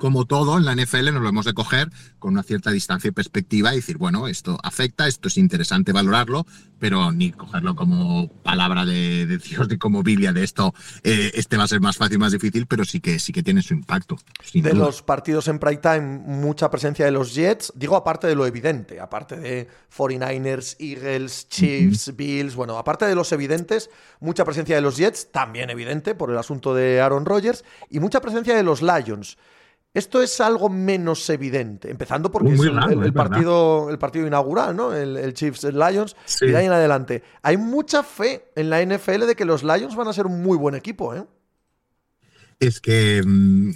[0.04, 1.90] como todo en la NFL nos lo hemos de coger
[2.20, 6.46] con una cierta distancia y perspectiva y decir, bueno, esto afecta, esto es interesante valorarlo,
[6.78, 10.74] pero ni cogerlo como palabra de, de Dios, ni como Biblia de esto,
[11.06, 13.62] eh, este va a ser más fácil, más difícil, pero sí que, sí que tiene
[13.62, 14.18] su impacto.
[14.54, 14.74] De duda.
[14.74, 17.72] los partidos en prime time, mucha presencia de los Jets.
[17.74, 22.56] Digo, aparte de lo evidente, aparte de 49ers, Eagles, Chiefs, Bills.
[22.56, 23.90] Bueno, aparte de los evidentes,
[24.20, 28.20] mucha presencia de los Jets, también evidente por el asunto de Aaron Rodgers, y mucha
[28.20, 29.38] presencia de los Lions.
[29.94, 34.26] Esto es algo menos evidente, empezando porque Muy es el, el- el partido, el partido
[34.26, 34.94] inaugural, ¿no?
[34.94, 36.46] El, el Chiefs Lions, Sí.
[36.46, 37.24] y de ahí en adelante.
[37.44, 40.58] Hay mucha fe en la NFL de que los Lions van a ser un muy
[40.58, 41.24] buen equipo, ¿eh?
[42.60, 43.22] Es que.
[43.26, 43.72] mm,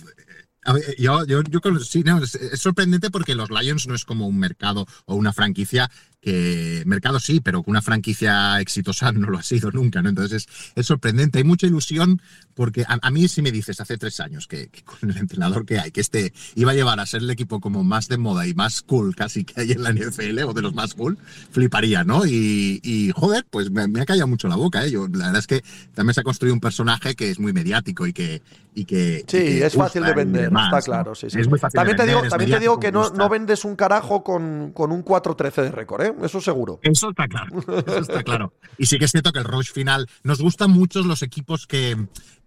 [0.65, 4.03] a ver, yo, yo, yo sí, no, es, es sorprendente porque los Lions no es
[4.03, 5.89] como un mercado o una franquicia
[6.27, 6.83] que.
[6.85, 10.09] Mercado sí, pero que una franquicia exitosa no lo ha sido nunca, ¿no?
[10.09, 11.37] Entonces es, es sorprendente.
[11.37, 12.21] Hay mucha ilusión
[12.53, 15.65] porque a, a mí, si me dices hace tres años que, que con el entrenador
[15.65, 18.47] que hay, que este iba a llevar a ser el equipo como más de moda
[18.47, 21.17] y más cool casi que hay en la NFL o de los más cool,
[21.51, 22.25] fliparía, ¿no?
[22.25, 24.91] Y, y, joder, pues me, me ha callado mucho la boca, ¿eh?
[24.91, 25.63] Yo, la verdad es que
[25.93, 28.41] también se ha construido un personaje que es muy mediático y que.
[28.73, 30.79] Y que Sí, y que es fácil de vender, está ¿no?
[30.81, 31.15] claro.
[31.15, 31.39] Sí, sí.
[31.39, 33.75] Es muy fácil también de te digo, también te digo que no, no vendes un
[33.75, 36.13] carajo con, con un 4-13 de récord, ¿eh?
[36.21, 36.79] Eso seguro.
[36.81, 38.53] Eso está claro, eso está claro.
[38.77, 41.95] Y sí que es cierto que el rush final, nos gustan mucho los equipos que,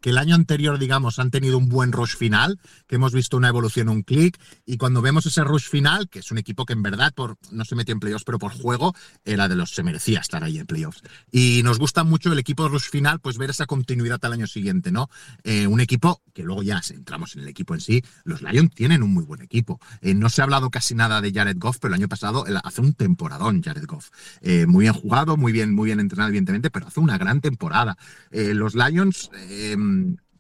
[0.01, 3.49] que el año anterior, digamos, han tenido un buen rush final, que hemos visto una
[3.49, 6.83] evolución, un clic, y cuando vemos ese rush final, que es un equipo que en
[6.83, 10.21] verdad por, no se metió en playoffs, pero por juego, era de los, se merecía
[10.21, 11.03] estar ahí en playoffs.
[11.31, 14.91] Y nos gusta mucho el equipo rush final, pues ver esa continuidad al año siguiente,
[14.91, 15.09] ¿no?
[15.45, 19.03] Eh, un equipo que luego ya entramos en el equipo en sí, los Lions tienen
[19.03, 19.81] un muy buen equipo.
[20.01, 22.81] Eh, no se ha hablado casi nada de Jared Goff, pero el año pasado hace
[22.81, 24.11] un temporadón Jared Goff.
[24.41, 27.97] Eh, muy bien jugado, muy bien, muy bien entrenado, evidentemente, pero hace una gran temporada.
[28.31, 29.31] Los Lions,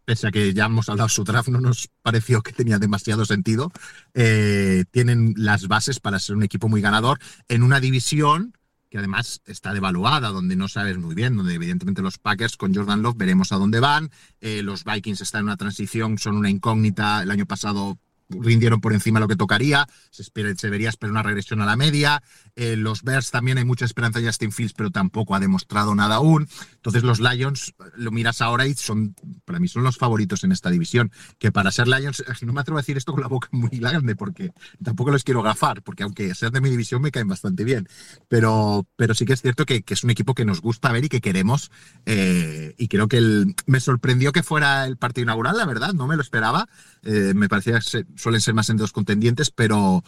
[0.05, 3.71] pese a que ya hemos hablado su draft, no nos pareció que tenía demasiado sentido.
[4.15, 8.55] eh, tienen las bases para ser un equipo muy ganador en una división
[8.91, 13.03] que además está devaluada, donde no sabes muy bien, donde evidentemente los Packers con Jordan
[13.03, 14.11] Love veremos a dónde van,
[14.41, 17.99] eh, los Vikings están en una transición, son una incógnita, el año pasado
[18.31, 21.66] rindieron por encima de lo que tocaría, se, espera- se vería esperar una regresión a
[21.66, 22.23] la media,
[22.57, 26.16] eh, los Bears también hay mucha esperanza en Justin Fields, pero tampoco ha demostrado nada
[26.16, 29.14] aún, entonces los Lions, lo miras ahora y son,
[29.45, 32.79] para mí son los favoritos en esta división, que para ser Lions, no me atrevo
[32.79, 36.35] a decir esto con la boca muy grande, porque tampoco los quiero gafar, porque aunque
[36.35, 37.88] sean de mi división me caen bastante bien,
[38.29, 41.09] pero, pero sí que es cierto que, es un equipo que nos gusta ver y
[41.09, 41.71] que queremos.
[42.07, 46.16] eh, y creo que me sorprendió que fuera el partido inaugural, la verdad, no me
[46.16, 46.69] lo esperaba.
[47.03, 50.04] Eh, me parecía que se- suelen ser más en dos contendientes, pero,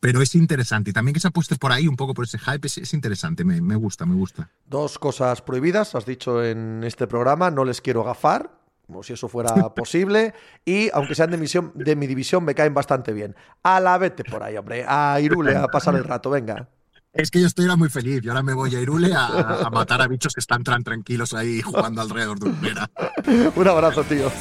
[0.00, 0.90] pero es interesante.
[0.90, 3.44] Y también que se apueste por ahí un poco por ese hype es, es interesante,
[3.44, 4.50] me, me gusta, me gusta.
[4.66, 8.50] Dos cosas prohibidas, has dicho en este programa, no les quiero gafar,
[8.86, 12.74] como si eso fuera posible, y aunque sean de, misión, de mi división, me caen
[12.74, 13.34] bastante bien.
[13.62, 16.68] A la vete por ahí, hombre, a Irule a pasar el rato, venga.
[17.14, 18.20] Es que yo estoy ahora muy feliz.
[18.22, 21.32] Yo ahora me voy a Irule a, a matar a bichos que están tan tranquilos
[21.32, 22.90] ahí jugando alrededor de un pera.
[23.54, 24.32] Un abrazo, tío.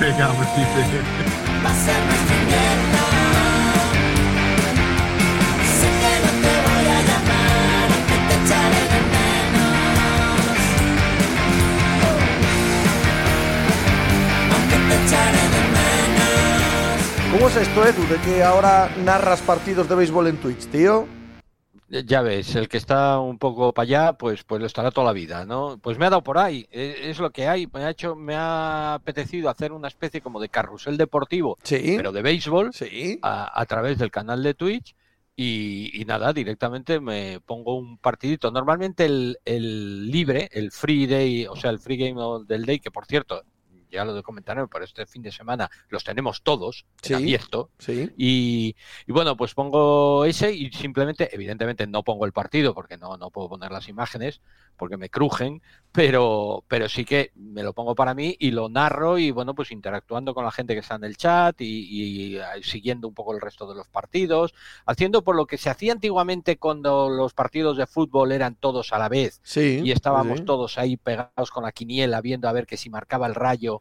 [0.00, 0.46] Venga, hombre,
[17.44, 21.06] ¿Cómo es esto, Edu, de que ahora narras partidos de béisbol en Twitch, tío?
[21.88, 25.12] Ya ves, el que está un poco para allá, pues, pues lo estará toda la
[25.12, 25.78] vida, ¿no?
[25.82, 27.66] Pues me ha dado por ahí, e- es lo que hay.
[27.72, 31.94] Me ha hecho, me ha apetecido hacer una especie como de carrusel deportivo, Sí.
[31.96, 33.18] pero de béisbol, Sí.
[33.22, 34.94] a, a través del canal de Twitch.
[35.36, 38.50] Y, y nada, directamente me pongo un partidito.
[38.52, 42.92] Normalmente el, el libre, el free day, o sea, el free game del day, que
[42.92, 43.42] por cierto,
[43.94, 47.14] ya lo comentaré, pero este fin de semana los tenemos todos Sí.
[47.14, 47.70] abierto.
[47.78, 48.10] Sí.
[48.16, 48.76] Y,
[49.06, 53.30] y bueno, pues pongo ese y simplemente, evidentemente no pongo el partido porque no, no
[53.30, 54.40] puedo poner las imágenes
[54.76, 59.18] porque me crujen, pero, pero sí que me lo pongo para mí y lo narro
[59.18, 61.64] y bueno, pues interactuando con la gente que está en el chat y,
[62.34, 64.52] y, eh, siguiendo un poco el resto de los partidos,
[64.86, 68.98] haciendo por lo que se hacía antiguamente cuando los partidos de fútbol eran todos a
[68.98, 69.80] la vez Sí.
[69.84, 73.34] y estábamos todos ahí pegados con la quiniela viendo a ver que si marcaba el
[73.36, 73.80] rayo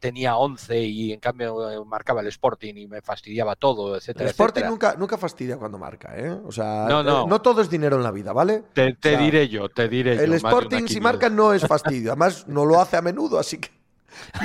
[0.00, 4.30] tenía 11 y en cambio eh, marcaba el Sporting y me fastidiaba todo, El etcétera,
[4.30, 4.70] Sporting etcétera.
[4.70, 6.30] nunca, nunca fastidia cuando marca, ¿eh?
[6.44, 7.22] O sea, No, no.
[7.22, 8.64] eh, no todo es dinero en la vida, ¿vale?
[8.72, 10.22] Te, te O sea, diré yo, te diré yo.
[10.22, 12.10] El de una Sporting, si marca, no es fastidio.
[12.10, 13.70] Además, no lo hace a menudo, así que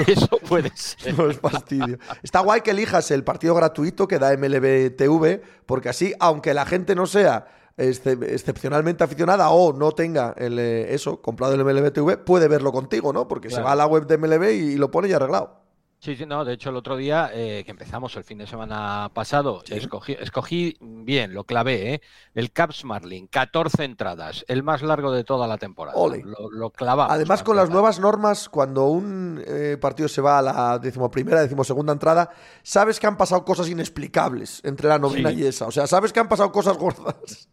[0.08, 1.17] Eso puede ser.
[1.17, 1.97] no es fastidio.
[2.21, 6.65] Está guay que elijas el partido gratuito que da MLB TV, porque así, aunque la
[6.65, 12.17] gente no sea excepcionalmente aficionada o no tenga el, eh, eso comprado el MLB TV,
[12.17, 13.27] puede verlo contigo, ¿no?
[13.27, 15.62] Porque se va a la web de MLB y, lo pone ya arreglado.
[15.99, 19.12] Sí, sí, no, de hecho el otro día eh, que empezamos el fin de semana
[19.13, 22.01] pasado, escogí, escogí bien, lo clavé, ¿eh?
[22.34, 25.95] el Caps Marlin, 14 entradas, el más largo de toda la temporada.
[25.95, 26.23] Ole.
[26.25, 27.13] Lo, lo clavamos.
[27.13, 31.93] Además, con las nuevas normas, cuando un eh, partido se va a la decimoprimera, decimosegunda
[31.93, 32.31] entrada,
[32.63, 35.41] sabes que han pasado cosas inexplicables entre la novena Sí.
[35.41, 35.67] y esa.
[35.67, 37.47] O sea, sabes que han pasado cosas gordas.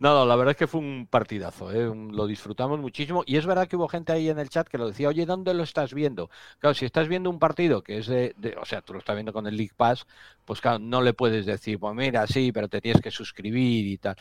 [0.00, 1.92] No, no, la verdad es que fue un partidazo, ¿eh?
[2.12, 4.86] Lo disfrutamos muchísimo y es verdad que hubo gente ahí en el chat que lo
[4.88, 6.30] decía, oye, ¿dónde lo estás viendo?
[6.58, 9.32] Claro, si estás viendo un partido que es de, o sea, tú lo estás viendo
[9.32, 10.06] con el League Pass,
[10.44, 13.98] pues claro, no le puedes decir, pues mira, sí, pero te tienes que suscribir y
[13.98, 14.16] tal.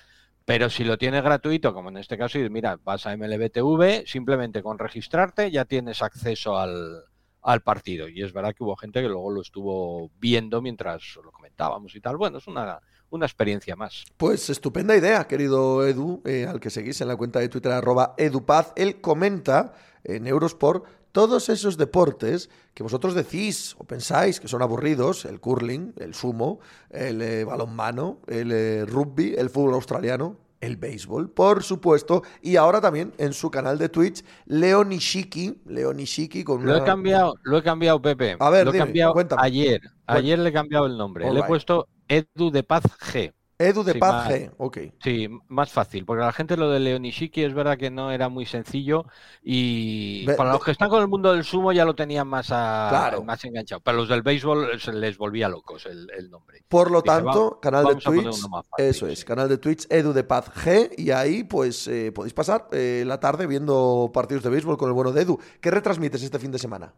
[0.46, 4.78] Pero si lo tienes gratuito, como en este caso, mira, vas a MLBTV, simplemente con
[4.80, 7.04] registrarte ya tienes acceso al,
[7.42, 8.08] al partido.
[8.08, 12.02] Y es verdad que hubo gente que luego lo estuvo viendo mientras lo comentábamos y
[12.02, 12.18] tal.
[12.18, 14.04] Bueno, es una, una experiencia más.
[14.18, 18.14] Pues estupenda idea, querido Edu, eh, al que seguís en la cuenta de Twitter, arroba
[18.18, 18.74] edupaz.
[18.76, 25.24] Él comenta en Eurosport todos esos deportes que vosotros decís o pensáis que son aburridos,
[25.26, 31.30] el curling, el sumo, el eh, balonmano, el eh, rugby, el fútbol australiano, el béisbol,
[31.30, 36.66] por supuesto, y ahora también en su canal de Twitch, Leo Nishiki, Leo Nishiki con
[36.66, 38.36] Lo he una- cambiado, lo he cambiado, Pepe.
[38.40, 39.42] A ver, lo he dime, cambiado cuéntame.
[39.44, 39.82] ayer.
[40.08, 41.32] Ayer le he cambiado el nombre.
[41.32, 43.34] Le he puesto Edu de Paz G.
[43.58, 44.78] Edu de Sí, Paz más- G, ok.
[45.02, 48.46] Sí, más fácil, porque la gente lo de Leonishiki es verdad que no era muy
[48.46, 49.06] sencillo
[49.42, 52.88] y para los que están con el mundo del sumo ya lo tenían más, a-
[52.90, 53.24] Claro.
[53.24, 53.80] más enganchado.
[53.80, 56.64] Para los del béisbol se les volvía locos el, el nombre.
[56.68, 59.26] Por lo tanto, va- canal de Twitch, fácil, eso es, sí.
[59.26, 63.22] canal de Twitch Edu de Paz G y ahí pues eh, podéis pasar eh, la
[63.22, 65.40] tarde viendo partidos de béisbol con el bueno de Edu.
[65.62, 66.94] ¿Qué retransmites este fin de semana?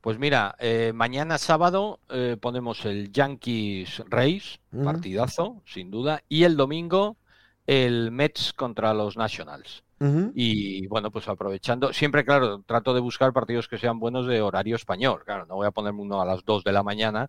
[0.00, 4.84] Pues mira, eh, mañana sábado eh, ponemos el Yankees Ujú.
[4.84, 7.16] partidazo, sin duda, y el domingo
[7.66, 9.84] el Mets contra los Nationals.
[10.34, 14.76] Y bueno, pues aprovechando, siempre, claro, trato de buscar partidos que sean buenos de horario
[14.76, 15.22] español.
[15.24, 17.28] Claro, no voy a ponerme uno a las 2 de la mañana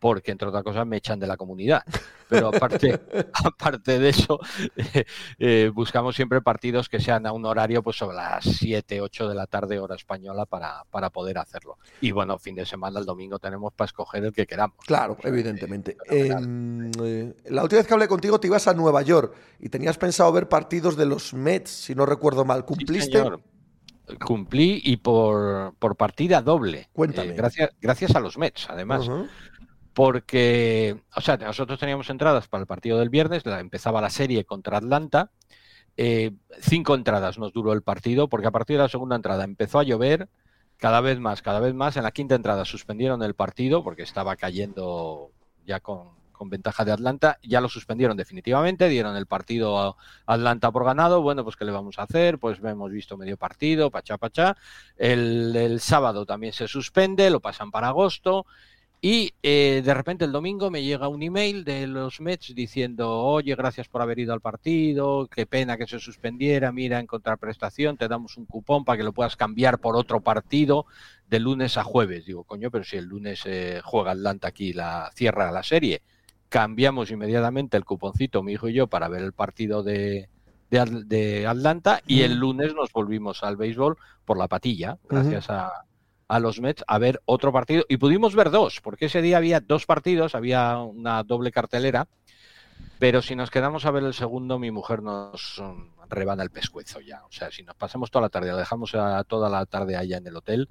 [0.00, 1.82] porque, entre otras cosas, me echan de la comunidad.
[2.28, 2.98] Pero aparte,
[3.44, 4.40] aparte de eso,
[4.76, 5.04] eh,
[5.38, 9.34] eh, buscamos siempre partidos que sean a un horario pues sobre las 7, 8 de
[9.34, 11.76] la tarde, hora española, para, para poder hacerlo.
[12.00, 14.76] Y bueno, fin de semana, el domingo, tenemos para escoger el que queramos.
[14.86, 15.96] Claro, O sea, evidentemente.
[16.10, 16.28] eh.
[16.28, 19.98] Em, eh, la última vez que hablé contigo te ibas a Nueva York y tenías
[19.98, 22.60] pensado ver partidos de los Mets, si no recuerdo mal.
[22.60, 23.18] Sí, ¿Cumpliste?
[23.18, 23.42] señor.
[24.24, 26.88] Cumplí y por, por partida doble.
[26.92, 27.30] Cuéntame.
[27.30, 29.08] Eh, gracias, gracias a los Mets, además.
[30.00, 34.78] Porque, o sea, nosotros teníamos entradas para el partido del viernes, empezaba la serie contra
[34.78, 35.30] Atlanta,
[35.98, 39.78] eh, cinco entradas nos duró el partido, porque a partir de la segunda entrada empezó
[39.78, 40.30] a llover,
[40.78, 44.36] cada vez más, cada vez más, en la quinta entrada suspendieron el partido, porque estaba
[44.36, 45.32] cayendo
[45.66, 50.86] ya con, ventaja de Atlanta, ya lo suspendieron definitivamente, dieron el partido a Atlanta por
[50.86, 52.38] ganado, bueno, pues ¿qué le vamos a hacer?
[52.38, 54.56] Pues hemos visto medio partido, pachá, pachá,
[54.96, 58.46] el sábado también se suspende, lo pasan para agosto,
[59.02, 63.54] y eh, de repente el domingo me llega un email de los Mets diciendo, oye,
[63.54, 68.08] gracias por haber ido al partido, qué pena que se suspendiera, mira, en contraprestación te
[68.08, 70.84] damos un cupón para que lo puedas cambiar por otro partido
[71.28, 72.26] de lunes a jueves.
[72.26, 76.02] Digo, coño, pero si el lunes eh, juega Atlanta aquí, la cierra la serie.
[76.50, 80.28] Cambiamos inmediatamente el cuponcito, mi hijo y yo, para ver el partido de,
[80.68, 85.70] de, de Atlanta y el lunes nos volvimos al béisbol por la patilla, gracias a,
[86.30, 89.58] a los Mets a ver otro partido y pudimos ver dos, porque ese día había
[89.58, 92.06] dos partidos, había una doble cartelera,
[93.00, 95.60] pero si nos quedamos a ver el segundo, mi mujer nos
[96.08, 97.24] rebana el pescuezo ya.
[97.24, 100.18] O sea, si nos pasamos toda la tarde, la dejamos a toda la tarde allá
[100.18, 100.68] en el hotel,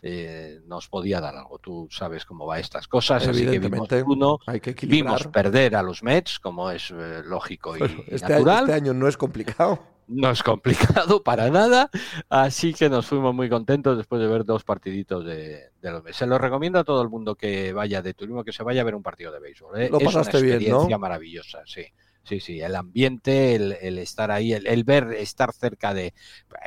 [0.00, 1.58] eh, nos podía dar algo.
[1.58, 5.76] Tú sabes cómo va estas cosas, así que vimos Evidentemente, uno, hay que vimos perder
[5.76, 8.64] a los Mets, como es eh, lógico y, y este, año, natural.
[8.64, 9.93] este año no es complicado.
[10.06, 11.88] No es complicado para nada,
[12.28, 16.16] así que nos fuimos muy contentos después de ver dos partiditos de, de los meses.
[16.18, 18.84] Se lo recomiendo a todo el mundo que vaya de turismo, que se vaya a
[18.84, 19.80] ver un partido de béisbol.
[19.80, 19.86] ¿eh?
[19.90, 20.80] Lo es una pasaste bien, ¿no?
[20.80, 21.86] experiencia maravillosa, sí.
[22.22, 26.14] Sí, sí, el ambiente, el, el estar ahí, el, el ver, estar cerca de...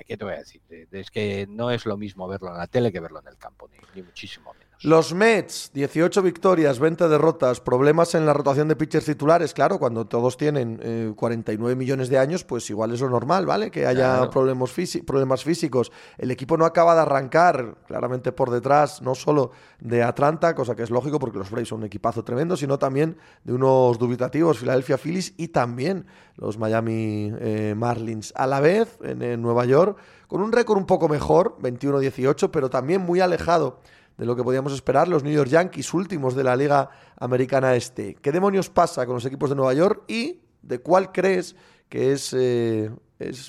[0.06, 0.62] ¿Qué te voy a decir?
[0.68, 3.28] De- de- es que no es lo mismo verlo en la tele que verlo en
[3.28, 4.67] el campo, ni, ni muchísimo menos.
[4.84, 9.56] Los Mets, 18 victorias, 20 derrotas, problemas en la rotación de pitchers titulares.
[9.56, 13.72] Claro, cuando todos tienen eh, 49 millones de años, pues igual es lo normal, ¿vale?
[13.72, 14.30] Que haya Claro.
[14.30, 15.92] problemas, físi- problemas físicos.
[16.20, 20.84] El equipo no acaba de arrancar, claramente por detrás, no solo de Atlanta, cosa que
[20.84, 25.00] es lógico porque los Braves son un equipazo tremendo, sino también de unos dubitativos Philadelphia
[25.00, 28.32] Phillies y también los Miami eh, Marlins.
[28.36, 29.98] A la vez, en, en Nueva York,
[30.28, 33.80] con un récord un poco mejor, 21-18, pero también muy alejado
[34.18, 36.90] de lo que podíamos esperar, los New York Yankees últimos de la Liga
[37.20, 38.16] Americana Este.
[38.16, 41.56] ¿Qué demonios pasa con los equipos de Nueva York y de cuál crees
[41.88, 42.92] que es, eh,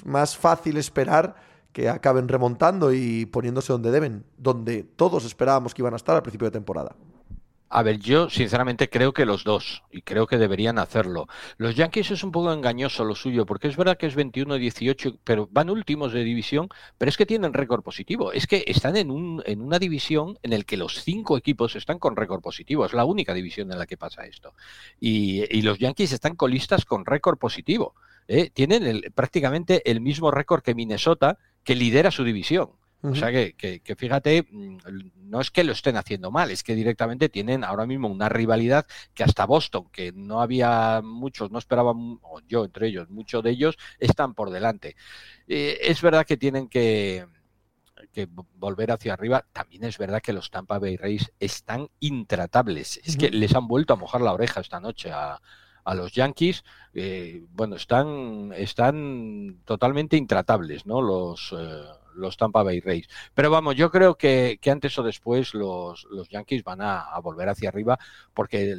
[0.04, 1.34] más fácil esperar
[1.72, 6.22] que acaben remontando y poniéndose donde deben, donde todos esperábamos que iban a estar al
[6.22, 6.94] principio de temporada.
[7.70, 11.26] A ver, yo sinceramente creo que los dos, y creo que deberían hacerlo.
[11.58, 15.48] Los Yankees es un poco engañoso lo suyo, porque es verdad que es 21-18, pero
[15.52, 18.32] van últimos de división, pero es que tienen récord positivo.
[18.32, 21.98] Es que están en, un, en una división en la que los cinco equipos están
[21.98, 22.86] con récord positivo.
[22.86, 24.54] Es la única división en la que pasa esto.
[24.98, 27.94] Y, y los Yankees están colistas con récord positivo.
[28.28, 28.48] ¿eh?
[28.48, 32.70] Tienen el- prácticamente el mismo récord que Minnesota, que lidera su división.
[33.00, 34.78] O sea que, que- que fíjate, mm,
[35.30, 38.86] no es que lo estén haciendo mal, es que directamente tienen ahora mismo una rivalidad
[39.14, 43.50] que hasta Boston, que no había muchos, no esperaban, o yo entre ellos, muchos de
[43.50, 44.96] ellos, están por delante.
[45.46, 47.26] Eh, es verdad que tienen que,
[48.12, 49.44] que vo- volver hacia arriba.
[49.52, 53.00] También es verdad que los Tampa Bay Rays están intratables.
[53.04, 55.40] Es que les han vuelto a mojar la oreja esta noche a,
[55.84, 56.64] a los Yankees.
[56.94, 61.00] Eh, bueno, están, están totalmente intratables, ¿no?
[61.02, 61.82] Los, eh,
[62.18, 63.08] los Tampa Bay Rays.
[63.34, 67.68] Pero vamos, yo creo que, antes o después los, los Yankees van a, volver hacia
[67.68, 67.98] arriba
[68.34, 68.76] porque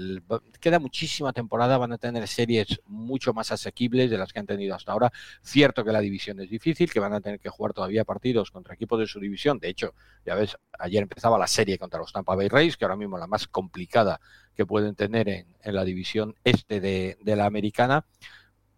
[0.59, 4.75] queda muchísima temporada, van a tener series mucho más asequibles de las que han tenido
[4.75, 5.11] hasta ahora.
[5.41, 8.73] Cierto que la división es difícil, que van a tener que jugar todavía partidos contra
[8.73, 9.59] equipos de su división.
[9.59, 9.93] De hecho,
[10.25, 13.21] ya ves, ayer empezaba la serie contra los Tampa Bay Rays, que ahora mismo es
[13.21, 14.19] la más complicada
[14.55, 18.05] que pueden tener en, la división este de la americana.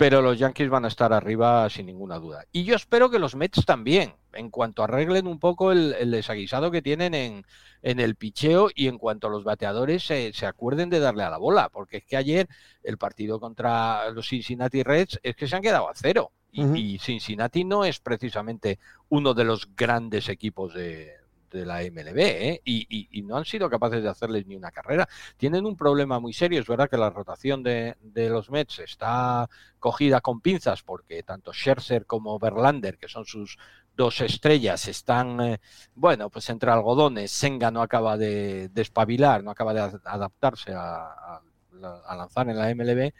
[0.01, 2.43] Pero los Yankees van a estar arriba sin ninguna duda.
[2.51, 6.71] Y yo espero que los Mets también, en cuanto arreglen un poco el, el desaguisado
[6.71, 7.45] que tienen en,
[7.83, 11.29] en el picheo y en cuanto a los bateadores se, se acuerden de darle a
[11.29, 12.47] la bola, porque es que ayer
[12.81, 16.31] el partido contra los Cincinnati Reds es que se han quedado a cero.
[16.51, 21.20] Y Cincinnati no es precisamente uno de los grandes equipos de,
[21.51, 22.61] de la MLB, ¿eh?
[22.65, 25.07] y, no han sido capaces de hacerles ni una carrera.
[25.37, 27.95] Tienen un problema muy serio, es verdad que la rotación de,
[28.29, 29.49] los Mets está
[29.79, 33.57] cogida con pinzas porque tanto Scherzer como Verlander, que son sus
[33.95, 35.59] dos estrellas, están, eh,
[35.95, 37.31] bueno, pues entre algodones.
[37.31, 41.41] Senga no acaba de, de espabilar, no acaba de ad- adaptarse a, a
[41.73, 43.13] la- a lanzar en la MLB,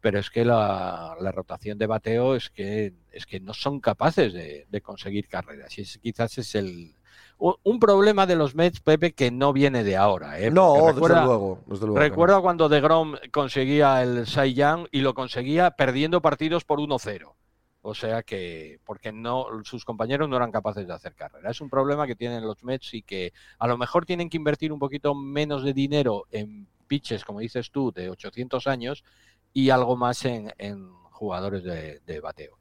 [0.00, 4.32] pero es que la, la rotación de bateo es que, es que no son capaces
[4.32, 5.76] de, de conseguir carreras.
[5.78, 6.94] Y ese quizás es el
[7.38, 10.40] un, problema de los Mets, Pepe, que no viene de ahora.
[10.40, 10.50] ¿eh?
[10.50, 11.60] No, desde recuerda- luego.
[11.66, 12.00] desde luego.
[12.00, 17.34] Recuerda cuando DeGrom conseguía el Cy Young y lo conseguía perdiendo partidos por 1-0.
[17.82, 21.50] O sea que, porque no, sus compañeros no eran capaces de hacer carrera.
[21.50, 24.72] Es un problema que tienen los Mets y que a lo mejor tienen que invertir
[24.72, 29.04] un poquito menos de dinero en pitches, como dices tú, de 800 años
[29.52, 32.58] y algo más en, en jugadores de, de bateo.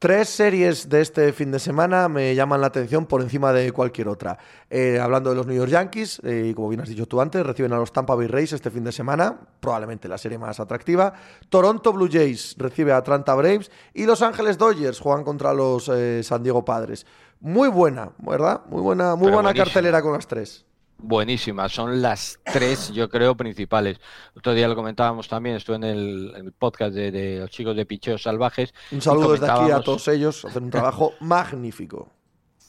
[0.00, 4.06] Tres series de este fin de semana me llaman la atención por encima de cualquier
[4.06, 4.38] otra.
[4.70, 7.44] Eh, hablando de los New York Yankees, eh, y como bien has dicho tú antes,
[7.44, 11.14] reciben a los Tampa Bay Rays este fin de semana, probablemente la serie más atractiva.
[11.48, 16.22] Toronto Blue Jays recibe a Atlanta Braves y Los Ángeles Dodgers juegan contra los eh,
[16.22, 17.04] San Diego Padres.
[17.40, 18.60] Muy buena, ¿verdad?
[18.68, 20.64] Muy buena, muy Pero buena cartelera con las tres.
[21.00, 24.00] Buenísimas, son las tres, yo creo, principales.
[24.34, 27.76] Otro día lo comentábamos también, estuve en el, en el podcast de, de los chicos
[27.76, 28.74] de Picheos Salvajes.
[28.90, 32.10] Un saludo desde aquí a todos ellos, hacen un trabajo magnífico.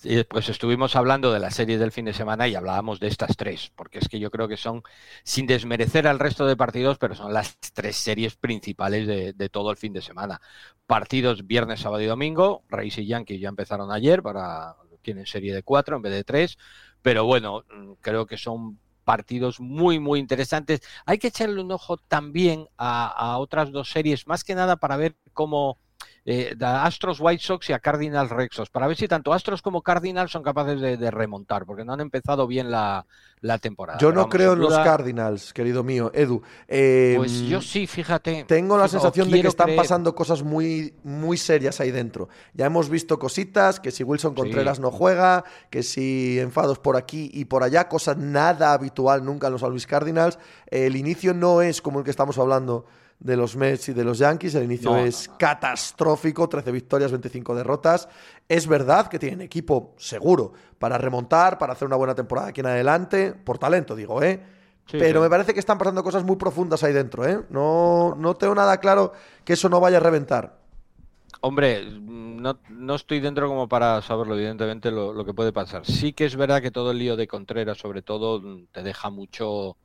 [0.04, 3.36] Y pues estuvimos hablando de la serie del fin de semana y hablábamos de estas
[3.36, 4.84] tres, porque es que yo creo que son,
[5.24, 9.72] sin desmerecer al resto de partidos, pero son las tres series principales de, de todo
[9.72, 10.40] el fin de semana.
[10.86, 15.64] Partidos viernes, sábado y domingo, Rays y Yankees ya empezaron ayer, para tienen serie de
[15.64, 16.58] cuatro en vez de tres,
[17.02, 20.82] pero bueno, mm, creo que son partidos muy, muy interesantes.
[21.06, 24.98] Hay que echarle un ojo también a, a otras dos series, más que nada para
[24.98, 25.80] ver cómo
[26.26, 29.82] eh, a Astros White Sox y a Cardinals Rexos, para ver si tanto Astros como
[29.82, 33.06] Cardinals son capaces de, de remontar, porque no han empezado bien la,
[33.42, 33.98] la temporada.
[34.00, 36.42] Yo Pero no vamos, creo en los Cardinals, querido mío, Edu.
[36.68, 38.44] Eh, Pues yo sí, fíjate.
[38.48, 39.78] Tengo la sensación de que están creer.
[39.78, 42.30] pasando cosas muy, muy serias ahí dentro.
[42.54, 44.42] Ya hemos visto cositas, que si Wilson Sí.
[44.42, 49.48] Contreras no juega, que si enfados por aquí y por allá, cosa nada habitual nunca
[49.48, 50.38] en los San Luis Cardinals.
[50.68, 52.86] El inicio no es como el que estamos hablando
[53.20, 57.54] de los Mets y de los Yankees, el inicio No, es catastrófico, 13 victorias, 25
[57.54, 58.08] derrotas.
[58.48, 62.68] Es verdad que tienen equipo seguro para remontar, para hacer una buena temporada aquí en
[62.68, 64.42] adelante, por talento digo, ¿eh?
[64.86, 65.24] Sí, Pero sí.
[65.24, 67.42] me parece que están pasando cosas muy profundas ahí dentro, ¿eh?
[67.50, 69.14] No, no tengo nada claro
[69.44, 70.58] que eso no vaya a reventar.
[71.42, 75.86] Hombre, no, no estoy dentro como para saberlo, evidentemente, lo, lo que puede pasar.
[75.86, 79.10] Sí que es verdad que todo el lío de Contreras, sobre todo, mm, te deja
[79.10, 79.78] mucho,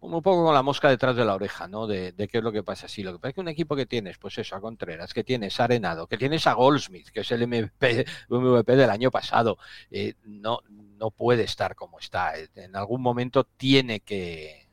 [0.00, 1.86] un poco con la mosca detrás de la oreja, ¿no?
[1.86, 2.88] De, qué es lo que pasa.
[2.88, 5.24] Sí, lo que pasa es que un equipo que tienes, pues eso, a Contreras, que
[5.24, 8.06] tienes a Arenado, que tienes a Goldsmith, que es el MVP,
[8.66, 9.58] del año pasado,
[9.90, 12.38] eh, no, no puede estar como está.
[12.38, 14.68] Eh, En algún momento tiene que,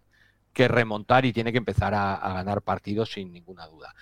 [0.53, 3.95] que remontar y tiene que empezar a, a ganar partidos sin ninguna duda.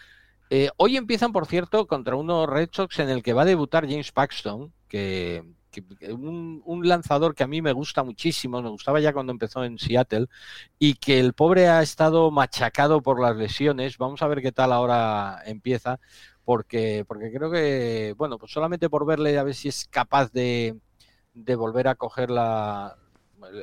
[0.49, 3.87] Eh, hoy empiezan, por cierto, contra unos Red Sox en el que va a debutar
[3.87, 5.43] James Paxton, que,
[5.81, 9.63] que- un, un lanzador que a mí me gusta muchísimo, me gustaba ya cuando empezó
[9.65, 10.27] en Seattle,
[10.79, 13.97] y que el pobre ha estado machacado por las lesiones.
[13.97, 15.99] Vamos a ver qué tal ahora empieza,
[16.45, 20.77] porque, porque creo que, bueno, pues solamente por verle a ver si es capaz de,
[21.33, 22.97] de volver a coger la,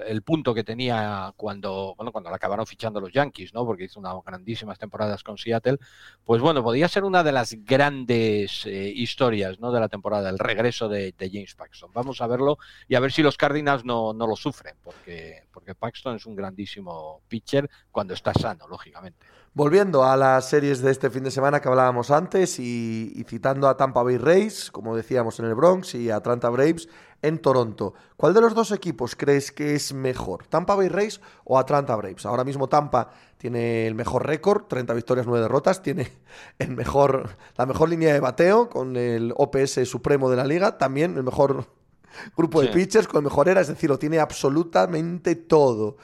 [0.07, 3.64] el, punto que tenía cuando, bueno, cuando la acabaron fichando los Yankees, ¿no?
[3.64, 5.78] Porque hizo unas grandísimas temporadas con Seattle.
[6.24, 9.72] Pues bueno, podía ser una de las grandes eh, historias, ¿no?
[9.72, 11.91] De la temporada, el regreso de, de James Paxton.
[11.93, 12.59] Vamos a verlo
[12.89, 16.37] y a ver si los Cardinals no, no lo sufren, porque, porque Paxton es un
[16.37, 19.26] grandísimo pitcher cuando está sano, lógicamente.
[19.53, 23.68] Volviendo a las series de este fin de semana que hablábamos antes y, y citando
[23.68, 26.89] a Tampa Bay Rays, como decíamos en el Bronx, y a Atlanta Braves
[27.23, 27.95] en Toronto.
[28.16, 30.47] ¿Cuál de los dos equipos crees que es mejor?
[30.47, 32.27] ¿Tampa Bay Rays o Atlanta Braves?
[32.27, 36.11] Ahora mismo Tampa tiene el mejor récord, 30 victorias, 9 derrotas, tiene
[36.59, 41.16] el mejor, la mejor línea de bateo con el OPS supremo de la liga, también
[41.16, 41.66] el mejor
[42.37, 42.73] grupo de Sí.
[42.73, 45.97] pitchers con el mejor era, es decir, lo tiene absolutamente todo.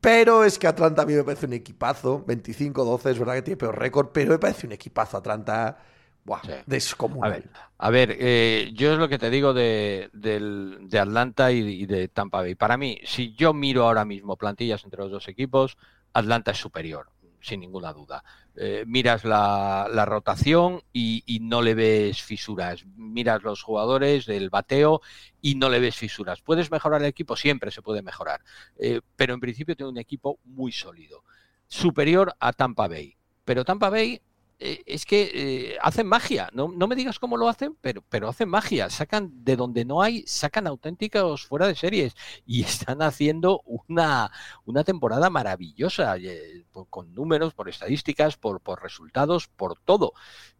[0.00, 2.24] Pero es que Atlanta a mí me parece un equipazo.
[2.26, 5.78] 25-12, es verdad que tiene peor récord, pero me parece un equipazo Atlanta.
[6.24, 6.52] Buah, Sí.
[6.66, 7.32] descomunal.
[7.32, 11.58] A ver, a ver eh, yo es lo que te digo de, de Atlanta y,
[11.58, 12.54] y de Tampa Bay.
[12.54, 15.76] Para mí, si yo miro ahora mismo plantillas entre los dos equipos,
[16.14, 17.10] Atlanta es superior,
[17.40, 18.24] sin ninguna duda.
[18.56, 22.86] Eh, miras la, la rotación y, y no le ves fisuras.
[22.96, 25.02] Miras los jugadores del bateo
[25.42, 26.40] y no le ves fisuras.
[26.40, 27.36] ¿Puedes mejorar el equipo?
[27.36, 28.40] Siempre se puede mejorar.
[28.78, 31.24] Eh, pero en principio tiene un equipo muy sólido.
[31.66, 33.16] Superior a Tampa Bay.
[33.44, 34.22] Pero Tampa Bay
[34.58, 36.48] es que eh, hacen magia.
[36.52, 38.90] No, no me digas cómo lo hacen, pero, pero hacen magia.
[38.90, 42.14] Sacan de donde no hay, sacan auténticos fuera de series
[42.46, 44.30] y están haciendo una,
[44.64, 50.12] una temporada maravillosa, eh, con números, por estadísticas, por, por resultados, por todo.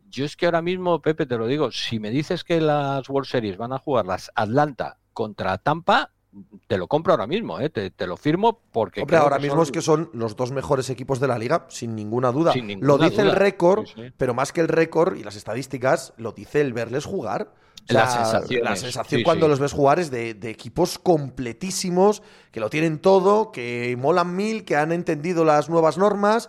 [0.09, 3.29] Yo es que ahora mismo, Pepe, te lo digo, si me dices que las World
[3.29, 6.14] Series van a jugar las Atlanta contra Tampa,
[6.67, 7.71] te lo compro ahora mismo, ¿eh?
[7.71, 9.03] te, te lo firmo porque...
[9.03, 11.95] Hombre, ahora mismo son- es que son los dos mejores equipos de la liga, sin
[11.95, 12.53] ninguna duda.
[12.53, 14.13] Sin ninguna lo dice el récord, Sí, sí.
[14.17, 17.53] pero más que el récord y las estadísticas, lo dice el verles jugar.
[17.89, 18.05] O sea,
[18.63, 22.99] La sensación sí, cuando los ves jugar es de, de equipos completísimos, que lo tienen
[22.99, 26.49] todo, que molan mil, que han entendido las nuevas normas.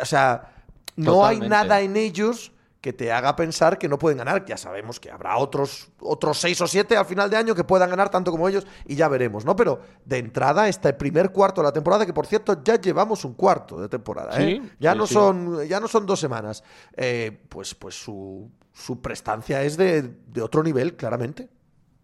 [0.00, 0.54] O sea,
[0.96, 2.52] no hay nada en ellos
[2.82, 4.44] que te haga pensar que no pueden ganar.
[4.44, 7.88] Ya sabemos que habrá otros, otros seis o siete al final de año que puedan
[7.88, 9.56] ganar tanto como ellos y ya veremos, ¿no?
[9.56, 13.34] Pero de entrada, este primer cuarto de la temporada, que por cierto ya llevamos un
[13.34, 14.60] cuarto de temporada, ¿eh?
[14.60, 15.14] Sí, ya, sí, no sí.
[15.14, 16.64] Son, ya no son dos semanas.
[16.96, 21.48] Eh, pues, pues su, su prestancia es de, de otro nivel, claramente.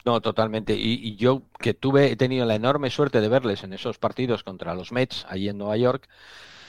[0.04, 0.74] No, totalmente.
[0.74, 4.44] Y, y yo que tuve, he tenido la enorme suerte de verles en esos partidos
[4.44, 6.08] contra los Mets, allí en Nueva York,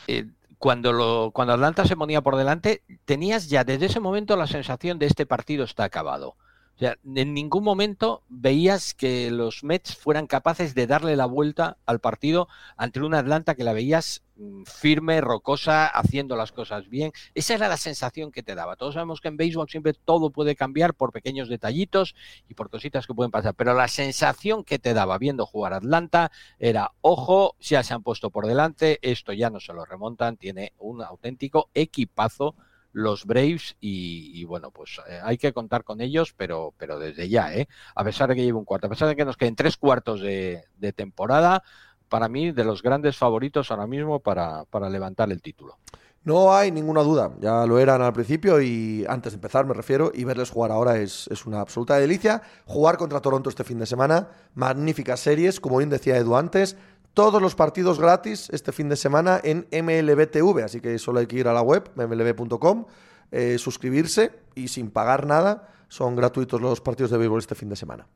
[0.08, 0.26] eh,
[0.60, 5.00] cuando, lo, cuando Atlanta se ponía por delante, tenías ya desde ese momento la sensación
[5.00, 6.36] de este partido está acabado.
[6.80, 11.76] O sea, en ningún momento veías que los Mets fueran capaces de darle la vuelta
[11.86, 17.12] al partido ante una Atlanta que la veías mm, firme, rocosa, haciendo las cosas bien.
[17.36, 18.78] Esa era la sensación que te daba.
[18.78, 22.16] Todos sabemos que en béisbol siempre todo puede cambiar por pequeños detallitos
[22.48, 26.32] y por cositas que pueden pasar, pero la sensación que te daba viendo jugar Atlanta
[26.60, 30.72] era, ojo, ya se han puesto por delante, esto ya no se lo remontan, tiene
[30.78, 32.56] un auténtico equipazo
[32.92, 37.54] los Braves y, bueno, pues eh, hay que contar con ellos, pero, pero desde ya,
[37.54, 37.68] ¿eh?
[37.96, 40.22] a pesar de que lleve un cuarto, a pesar de que nos queden tres cuartos
[40.22, 41.64] de, de temporada,
[42.10, 45.78] para mí de los grandes favoritos ahora mismo para, para levantar el título.
[46.24, 50.12] No hay ninguna duda, ya lo eran al principio y antes de empezar me refiero,
[50.14, 52.42] y verles jugar ahora es, es una absoluta delicia.
[52.66, 56.76] Jugar contra Toronto este fin de semana, magníficas series, como bien decía Edu antes,
[57.20, 61.36] todos los partidos gratis este fin de semana en MLBTV, así que solo hay que
[61.36, 62.86] ir a la web, mlb.com,
[63.30, 67.76] eh, suscribirse y sin pagar nada, son gratuitos los partidos de béisbol este fin de
[67.76, 68.08] semana.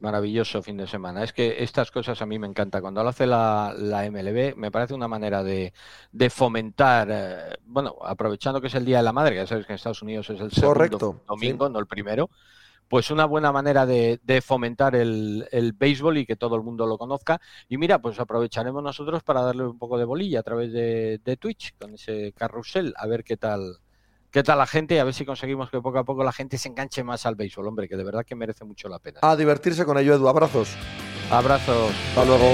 [0.00, 1.22] Maravilloso fin de semana.
[1.22, 2.80] Es que estas cosas a mí me encanta.
[2.80, 5.74] Cuando lo hace la, la MLB, me parece una manera de,
[6.10, 9.74] de fomentar, eh, bueno, aprovechando que es el Día de la Madre, ya sabes que
[9.74, 12.30] en Estados Unidos es el segundo Correcto, domingo, no el primero,
[12.94, 16.86] pues una buena manera de, de fomentar el, el béisbol y que todo el mundo
[16.86, 17.40] lo conozca.
[17.68, 21.36] Y mira, pues aprovecharemos nosotros para darle un poco de bolilla a través de, de
[21.36, 23.78] Twitch con ese carrusel, a ver qué tal.
[24.30, 25.00] ¿Qué tal la gente?
[25.00, 27.66] A ver si conseguimos que poco a poco la gente se enganche más al béisbol,
[27.66, 29.18] hombre, que de verdad que merece mucho la pena.
[29.22, 30.28] A divertirse con ello, Edu.
[30.28, 30.68] Abrazos.
[31.32, 31.90] Abrazos.
[32.10, 32.46] Hasta luego.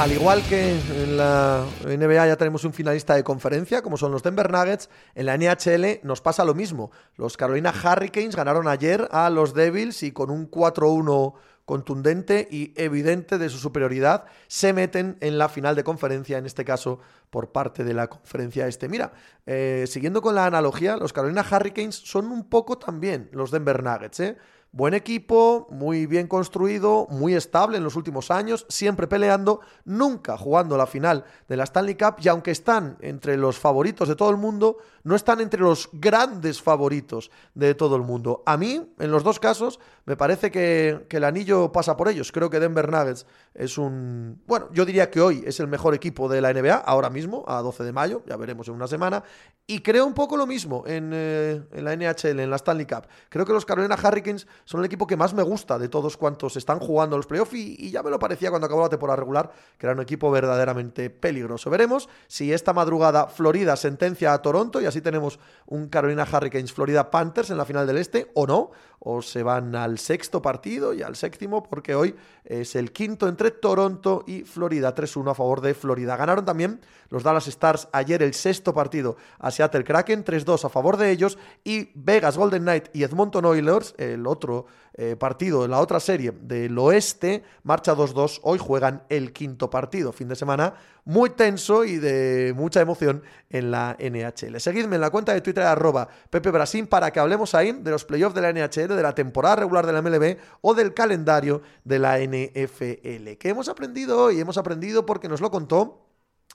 [0.00, 4.22] Al igual que en la NBA ya tenemos un finalista de conferencia, como son los
[4.22, 6.90] Denver Nuggets, en la NHL nos pasa lo mismo.
[7.16, 11.34] Los Carolina Hurricanes ganaron ayer a los Devils y con un 4-1
[11.66, 16.64] contundente y evidente de su superioridad, se meten en la final de conferencia, en este
[16.64, 18.88] caso por parte de la conferencia este.
[18.88, 19.12] Mira,
[19.44, 24.20] eh, siguiendo con la analogía, los Carolina Hurricanes son un poco también los Denver Nuggets,
[24.20, 24.38] ¿eh?
[24.72, 30.76] Buen equipo, muy bien construido, muy estable en los últimos años, siempre peleando, nunca jugando
[30.76, 34.36] la final de la Stanley Cup y aunque están entre los favoritos de todo el
[34.36, 38.44] mundo, no están entre los grandes favoritos de todo el mundo.
[38.46, 42.30] A mí, en los dos casos, me parece que, el anillo pasa por ellos.
[42.30, 44.40] Creo que Denver Nuggets es un...
[44.46, 47.60] Bueno, yo diría que hoy es el mejor equipo de la NBA, ahora mismo, a
[47.60, 49.24] 12 de mayo, ya veremos en una semana.
[49.66, 53.06] Y creo un poco lo mismo en, eh, en la NHL, en la Stanley Cup.
[53.28, 56.56] Creo que los Carolina Hurricanes son el equipo que más me gusta de todos cuantos
[56.56, 59.50] están jugando los playoffs y, y ya me lo parecía cuando acabó la temporada regular,
[59.78, 61.70] que era un equipo verdaderamente peligroso.
[61.70, 67.10] Veremos si esta madrugada Florida sentencia a Toronto y así tenemos un Carolina Hurricanes Florida
[67.10, 68.70] Panthers en la final del Este o no,
[69.00, 73.50] o se van al sexto partido y al séptimo porque hoy es el quinto entre
[73.50, 76.16] Toronto y Florida, 3-1 a favor de Florida.
[76.16, 80.98] Ganaron también los Dallas Stars ayer el sexto partido a Seattle Kraken, 3-2 a favor
[80.98, 85.98] de ellos y Vegas Golden Knight y Edmonton Oilers, el otro eh, partido la otra
[85.98, 90.74] serie del oeste, marcha 2-2, hoy juegan el quinto partido, fin de semana
[91.10, 94.60] muy tenso y de mucha emoción en la NHL.
[94.60, 98.04] Seguidme en la cuenta de Twitter arroba Pepe Brasín para que hablemos ahí de los
[98.04, 101.98] playoffs de la NHL, de la temporada regular de la MLB o del calendario de
[101.98, 103.38] la NFL.
[103.40, 104.38] ¿Qué hemos aprendido hoy?
[104.38, 106.06] Hemos aprendido porque nos lo contó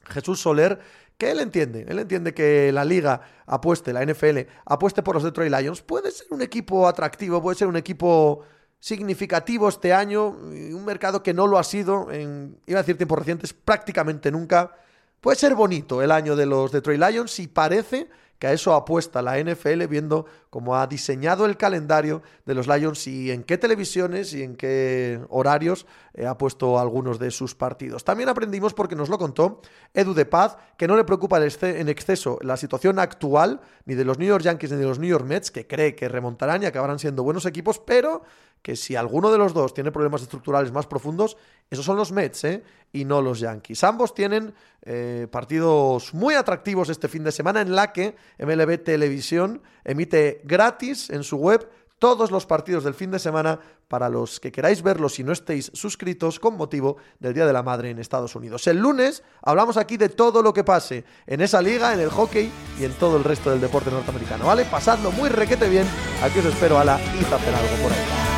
[0.06, 0.80] Jesús Soler,
[1.18, 5.52] que él entiende, él entiende que la liga apueste, la NFL apueste por los Detroit
[5.52, 8.46] Lions, puede ser un equipo atractivo, puede ser un equipo
[8.80, 13.20] significativo este año, un mercado que no lo ha sido en, iba a decir tiempos
[13.20, 14.76] recientes, prácticamente nunca.
[15.22, 18.08] Puede ser bonito el año de los Detroit Lions y parece
[18.38, 23.08] que a eso apuesta la NFL viendo cómo ha diseñado el calendario de los Lions
[23.08, 25.86] y en qué televisiones y en qué horarios
[26.18, 28.06] eh, ha puesto algunos de sus partidos.
[28.06, 29.62] También aprendimos, porque nos lo contó
[29.94, 34.18] Edu de Paz, que no le preocupa en exceso la situación actual ni de los
[34.18, 37.00] New York Yankees ni de los New York Mets, que cree que remontarán y acabarán
[37.00, 38.24] siendo buenos equipos, pero
[38.62, 41.38] que si alguno de los dos tiene problemas estructurales más profundos,
[41.70, 42.64] esos son los Mets ¿eh?
[42.94, 43.84] y no los Yankees.
[43.84, 49.62] Ambos tienen eh, partidos muy atractivos este fin de semana en la que MLB Televisión
[49.84, 51.70] emite gratis en su web
[52.00, 55.72] todos los partidos del fin de semana para los que queráis verlos si no estéis
[55.74, 58.68] suscritos con motivo del Día de la Madre en Estados Unidos.
[58.68, 62.52] El lunes hablamos aquí de todo lo que pase en esa liga, en el hockey
[62.80, 64.66] y en todo el resto del deporte norteamericano, ¿vale?
[64.66, 65.88] Pasadlo muy requete bien,
[66.24, 68.35] aquí os espero a la y hacer algo por ahí.